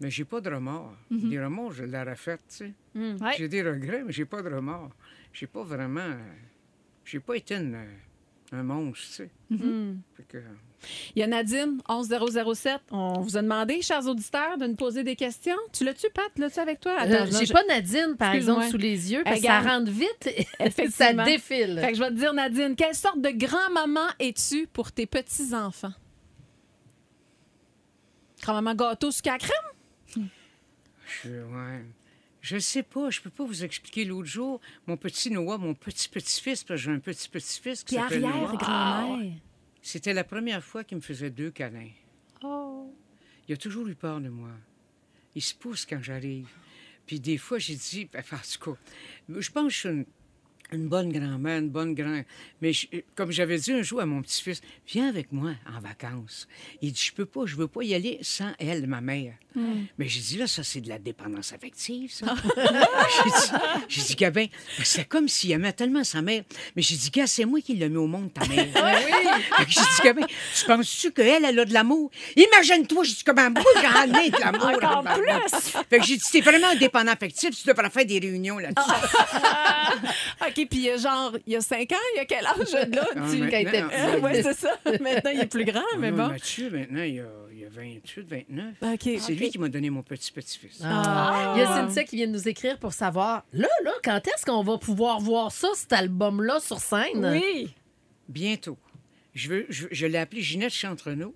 mais 0.00 0.10
j'ai 0.10 0.24
pas 0.26 0.40
de 0.42 0.50
remords. 0.50 0.94
Mhm. 1.10 1.30
Des 1.30 1.42
remords, 1.42 1.72
je 1.72 1.84
l'aurais 1.84 2.16
fait, 2.16 2.36
tu 2.48 2.56
sais. 2.56 2.72
ouais. 2.94 3.34
J'ai 3.38 3.48
des 3.48 3.62
regrets, 3.62 4.02
mais 4.04 4.12
j'ai 4.12 4.26
pas 4.26 4.42
de 4.42 4.50
remords. 4.54 4.90
J'ai 5.32 5.46
pas 5.46 5.62
vraiment... 5.62 6.00
euh, 6.00 6.32
J'ai 7.04 7.20
pas 7.20 7.36
été 7.36 7.54
une, 7.54 7.74
euh, 7.74 7.86
un 8.52 8.62
monstre, 8.62 9.06
tu 9.06 9.12
sais. 9.12 9.30
Mm. 9.50 9.94
Fait 10.14 10.24
que- 10.28 10.42
Il 11.14 11.20
y 11.20 11.22
a 11.22 11.26
Nadine, 11.26 11.78
11007. 11.88 12.80
On 12.92 13.20
vous 13.20 13.36
a 13.36 13.42
demandé, 13.42 13.82
chers 13.82 14.06
auditeurs, 14.06 14.56
de 14.58 14.66
nous 14.66 14.76
poser 14.76 15.02
des 15.04 15.16
questions. 15.16 15.56
Tu 15.72 15.84
l'as-tu, 15.84 16.06
Pat? 16.14 16.30
L'as-tu 16.36 16.60
avec 16.60 16.80
toi? 16.80 16.96
Euh, 17.02 17.24
non, 17.26 17.38
J'ai 17.38 17.46
je- 17.46 17.52
pas 17.52 17.64
Nadine, 17.64 18.14
par 18.18 18.34
exemple, 18.34 18.66
sous 18.68 18.76
les 18.76 19.12
yeux, 19.12 19.22
parce 19.24 19.40
que 19.40 19.46
ça 19.46 19.60
rentre 19.60 19.90
vite. 19.90 20.08
ça 20.58 20.64
Effectivement. 20.66 21.24
défile. 21.24 21.78
Fait 21.80 21.88
que 21.92 21.94
je 21.98 22.02
vais 22.02 22.10
te 22.10 22.14
dire, 22.14 22.32
Nadine, 22.34 22.76
quelle 22.76 22.94
sorte 22.94 23.20
de 23.20 23.30
grand-maman 23.30 24.06
es-tu 24.20 24.66
pour 24.72 24.92
tes 24.92 25.06
petits-enfants? 25.06 25.92
Grand-maman 28.42 28.74
gâteau 28.74 29.10
sucre 29.10 29.30
à 29.30 29.32
la 29.32 29.38
crème? 29.38 30.28
Je, 31.24 31.28
ouais. 31.30 31.84
Je 32.42 32.58
sais 32.58 32.82
pas, 32.82 33.10
je 33.10 33.20
peux 33.20 33.30
pas 33.30 33.44
vous 33.44 33.64
expliquer. 33.64 34.04
L'autre 34.04 34.28
jour, 34.28 34.60
mon 34.86 34.96
petit 34.96 35.30
Noah, 35.30 35.58
mon 35.58 35.74
petit-petit-fils, 35.74 36.62
parce 36.64 36.80
que 36.80 36.84
j'ai 36.84 36.92
un 36.92 36.98
petit-petit-fils 37.00 37.82
qui 37.82 37.94
Puis 37.96 38.02
s'appelle 38.04 38.20
Noah, 38.20 38.30
arrière-grand-mère. 38.34 39.32
C'était 39.86 40.14
la 40.14 40.24
première 40.24 40.64
fois 40.64 40.82
qu'il 40.82 40.96
me 40.96 41.00
faisait 41.00 41.30
deux 41.30 41.52
câlins. 41.52 41.92
Oh. 42.42 42.92
Il 43.46 43.54
a 43.54 43.56
toujours 43.56 43.86
eu 43.86 43.94
peur 43.94 44.20
de 44.20 44.28
moi. 44.28 44.50
Il 45.36 45.42
se 45.42 45.54
pousse 45.54 45.86
quand 45.86 46.02
j'arrive. 46.02 46.48
Puis 47.06 47.20
des 47.20 47.38
fois, 47.38 47.58
j'ai 47.58 47.76
dit, 47.76 48.08
enfin, 48.18 48.36
en 48.36 48.40
tout 48.40 48.72
cas, 48.72 48.80
je 49.28 49.48
pense 49.52 49.62
que 49.62 49.70
je 49.70 49.78
suis 49.78 49.88
une, 49.88 50.04
une 50.72 50.88
bonne 50.88 51.12
grand-mère, 51.12 51.58
une 51.60 51.70
bonne 51.70 51.94
grand... 51.94 52.22
Mais 52.60 52.72
je- 52.72 52.86
comme 53.14 53.30
j'avais 53.30 53.58
dit 53.58 53.72
un 53.72 53.82
jour 53.82 54.00
à 54.00 54.06
mon 54.06 54.20
petit-fils, 54.22 54.60
viens 54.88 55.08
avec 55.08 55.30
moi 55.32 55.52
en 55.74 55.80
vacances. 55.80 56.48
Il 56.82 56.92
dit, 56.92 57.02
je 57.06 57.12
peux 57.12 57.26
pas, 57.26 57.42
je 57.46 57.54
veux 57.56 57.68
pas 57.68 57.82
y 57.82 57.94
aller 57.94 58.18
sans 58.22 58.50
elle, 58.58 58.86
ma 58.86 59.00
mère. 59.00 59.34
Mais 59.96 60.06
j'ai 60.06 60.20
dit, 60.20 60.36
là, 60.36 60.46
ça, 60.46 60.62
c'est 60.62 60.82
de 60.82 60.88
la 60.90 60.98
dépendance 60.98 61.52
affective, 61.54 62.12
ça. 62.12 62.34
j'ai 63.88 64.00
dit, 64.02 64.06
dit, 64.08 64.14
Gabin, 64.16 64.46
c'est 64.82 65.06
comme 65.08 65.28
s'il 65.28 65.52
aimait 65.52 65.72
tellement 65.72 66.04
sa 66.04 66.20
mère. 66.20 66.42
Mais 66.74 66.82
j'ai 66.82 66.96
dit, 66.96 67.10
gars, 67.10 67.26
c'est 67.26 67.46
moi 67.46 67.60
qui 67.62 67.74
l'ai 67.74 67.88
mis 67.88 67.96
au 67.96 68.06
monde, 68.06 68.32
ta 68.34 68.46
mère. 68.46 68.66
Que 69.56 69.64
j'ai 69.70 69.80
dit, 69.80 70.02
Gabin, 70.04 70.26
tu 70.26 70.64
penses-tu 70.66 71.12
qu'elle, 71.12 71.44
elle 71.44 71.58
a 71.58 71.64
de 71.64 71.72
l'amour? 71.72 72.10
Imagine-toi, 72.36 73.04
j'ai 73.04 73.14
dit, 73.14 73.24
comment 73.24 73.50
moi, 73.50 73.62
j'en 73.80 74.20
ai 74.20 74.30
de 74.30 74.38
l'amour. 74.40 74.66
Encore 74.66 74.98
en 74.98 75.02
plus! 75.18 75.58
Fait 75.88 75.98
que 75.98 76.04
j'ai 76.04 76.16
dit, 76.16 76.24
t'es 76.30 76.40
vraiment 76.42 76.68
un 76.68 76.76
dépendant 76.76 77.12
affectif, 77.12 77.50
tu 77.50 77.66
devrais 77.66 77.88
faire 77.90 78.04
des 78.04 78.18
réunions 78.18 78.58
là-dessus. 78.58 78.90
OK, 80.56 80.68
puis 80.68 80.90
euh, 80.90 80.98
genre, 80.98 81.36
il 81.46 81.52
y 81.52 81.56
a 81.56 81.60
5 81.60 81.92
ans, 81.92 81.96
il 82.14 82.16
y 82.16 82.20
a 82.20 82.24
quel 82.24 82.46
âge, 82.46 82.72
là? 82.94 83.06
Ah, 83.16 83.28
tu... 83.30 83.38
quand 83.40 83.58
il 83.58 83.68
était 83.68 83.82
Ah, 83.82 84.18
ouais, 84.18 84.42
c'est 84.42 84.54
ça. 84.54 84.78
Maintenant, 84.84 85.30
il 85.32 85.40
est 85.40 85.50
plus 85.50 85.64
grand, 85.64 85.82
mais 85.98 86.10
bon. 86.10 86.28
Mathieu, 86.28 86.70
maintenant, 86.70 87.02
il 87.02 87.20
a, 87.20 87.28
il 87.54 87.64
a 87.64 87.68
28, 87.68 88.22
29. 88.22 88.74
OK. 88.82 89.20
C'est 89.20 89.34
lui 89.34 89.50
qui 89.50 89.58
m'a 89.58 89.68
donné 89.68 89.90
mon 89.90 90.02
petit-petit-fils. 90.02 90.80
Ah. 90.84 91.54
Il 91.56 91.60
y 91.60 91.62
a 91.62 91.66
Cynthia 91.66 92.04
qui 92.04 92.16
vient 92.16 92.26
de 92.26 92.32
nous 92.32 92.48
écrire 92.48 92.78
pour 92.78 92.92
savoir, 92.92 93.44
là, 93.52 93.68
là, 93.84 93.92
quand 94.02 94.20
est-ce 94.26 94.44
qu'on 94.46 94.62
va 94.62 94.78
pouvoir 94.78 95.20
voir 95.20 95.52
ça, 95.52 95.68
cet 95.74 95.92
album-là, 95.92 96.60
sur 96.60 96.78
scène? 96.78 97.24
Oui. 97.42 97.74
Bientôt. 98.28 98.78
Je, 99.34 99.48
veux, 99.48 99.66
je, 99.68 99.86
je 99.90 100.06
l'ai 100.06 100.18
appelé 100.18 100.40
Ginette 100.40 100.72
Chantrenault. 100.72 101.34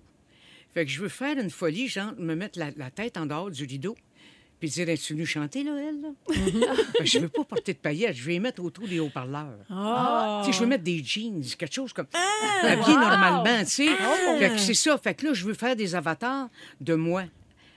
Fait 0.73 0.85
que 0.85 0.91
je 0.91 1.01
veux 1.01 1.09
faire 1.09 1.37
une 1.37 1.49
folie, 1.49 1.87
genre 1.87 2.13
me 2.17 2.33
mettre 2.33 2.57
la, 2.57 2.71
la 2.77 2.89
tête 2.89 3.17
en 3.17 3.25
dehors 3.25 3.51
du 3.51 3.65
rideau, 3.65 3.95
puis 4.61 4.69
dire 4.69 4.87
Es-tu 4.89 5.13
venue 5.13 5.25
chanter, 5.25 5.63
là, 5.63 5.71
elle? 5.75 6.01
Là? 6.01 6.09
Fait 6.97 7.03
que 7.03 7.09
je 7.09 7.17
veux 7.17 7.29
pas 7.29 7.43
porter 7.43 7.73
de 7.73 7.79
paillettes, 7.79 8.15
je 8.15 8.23
vais 8.23 8.33
les 8.33 8.39
mettre 8.39 8.63
autour 8.63 8.87
des 8.87 8.99
haut-parleurs. 8.99 9.57
Ah. 9.71 10.43
Je 10.49 10.59
veux 10.59 10.67
mettre 10.67 10.83
des 10.83 11.03
jeans, 11.03 11.43
quelque 11.57 11.73
chose 11.73 11.91
comme. 11.91 12.05
habillé 12.61 12.93
normalement, 12.93 13.59
tu 13.61 13.65
sais. 13.65 13.89
Fait 14.37 14.49
que 14.49 14.59
c'est 14.59 14.75
ça. 14.75 14.99
Fait 14.99 15.15
que 15.15 15.25
là, 15.25 15.33
je 15.33 15.45
veux 15.45 15.55
faire 15.55 15.75
des 15.75 15.95
avatars 15.95 16.47
de 16.79 16.93
moi 16.93 17.23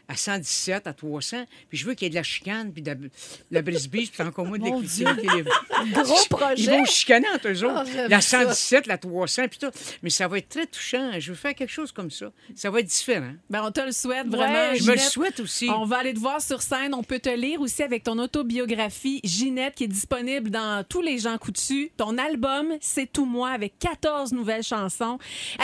à 0.08 0.16
117, 0.16 0.87
à 0.87 0.92
300, 0.92 1.44
puis 1.68 1.78
je 1.78 1.87
veux 1.87 1.94
qu'il 1.94 2.04
y 2.04 2.06
ait 2.06 2.11
de 2.11 2.14
la 2.14 2.23
chicane, 2.23 2.73
puis 2.73 2.82
de 2.82 2.88
la, 2.88 2.94
de 2.94 3.11
la 3.50 3.62
brise-bise, 3.62 4.11
puis 4.11 4.23
encore 4.23 4.44
moins 4.46 4.58
de 4.58 4.64
l'écriture. 4.64 5.14
les- 5.14 5.44
Gros 5.92 6.14
Ils 6.23 6.28
projet. 6.28 6.70
vont 6.78 6.84
chicaner 6.84 7.26
entre 7.34 7.49
eux 7.49 7.64
autres. 7.64 7.90
Ah, 7.99 8.08
la 8.08 8.20
ça. 8.20 8.40
117, 8.44 8.87
la 8.87 8.99
300, 8.99 9.49
puis 9.49 9.58
tout. 9.58 9.70
Mais 10.02 10.11
ça 10.11 10.28
va 10.28 10.38
être 10.38 10.49
très 10.49 10.66
touchant. 10.66 11.12
Je 11.18 11.30
veux 11.30 11.37
faire 11.37 11.54
quelque 11.54 11.70
chose 11.73 11.90
comme 11.92 12.11
ça. 12.11 12.30
Ça 12.54 12.70
va 12.70 12.80
être 12.80 12.87
différent. 12.87 13.32
Ben, 13.50 13.62
on 13.64 13.70
te 13.70 13.80
le 13.80 13.92
souhaite 13.92 14.26
Ouais, 14.26 14.37
vraiment. 14.37 14.75
Je 14.75 14.84
me 14.84 14.92
le 14.92 14.99
souhaite 14.99 15.40
aussi. 15.40 15.68
On 15.70 15.84
va 15.84 15.99
aller 15.99 16.14
te 16.14 16.18
voir 16.20 16.40
sur 16.40 16.61
scène. 16.62 16.94
On 16.94 17.02
peut 17.02 17.18
te 17.18 17.28
lire 17.34 17.61
aussi 17.61 17.82
avec 17.82 18.04
ton 18.04 18.18
autobiographie 18.18 19.20
Ginette 19.25 19.75
qui 19.75 19.84
est 19.84 19.88
disponible 19.88 20.50
dans 20.50 20.84
tous 20.88 21.00
les 21.02 21.18
gens 21.18 21.37
coutus. 21.38 21.90
Ton 21.96 22.18
album 22.18 22.73
C'est 22.80 23.11
tout 23.11 23.25
moi 23.26 23.50
avec 23.50 23.78
14 23.78 24.32
nouvelles 24.32 24.62
chansons. 24.62 25.18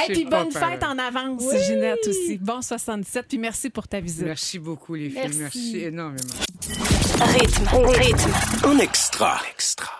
Et 0.08 0.12
puis 0.12 0.24
bonne 0.24 0.50
fête 0.50 0.82
en 0.82 0.98
avance 0.98 1.42
Ginette 1.66 2.06
aussi. 2.06 2.38
Bon 2.38 2.60
77 2.62 3.26
puis 3.28 3.38
merci 3.38 3.70
pour 3.70 3.86
ta 3.88 4.00
visite. 4.00 4.29
Merci 4.30 4.60
beaucoup, 4.60 4.94
les 4.94 5.10
filles. 5.10 5.22
Merci. 5.22 5.38
Merci 5.40 5.78
énormément. 5.86 6.34
Rythme, 7.20 7.66
rythme. 7.98 8.30
En 8.64 8.78
extra. 8.78 9.40
Extra. 9.50 9.90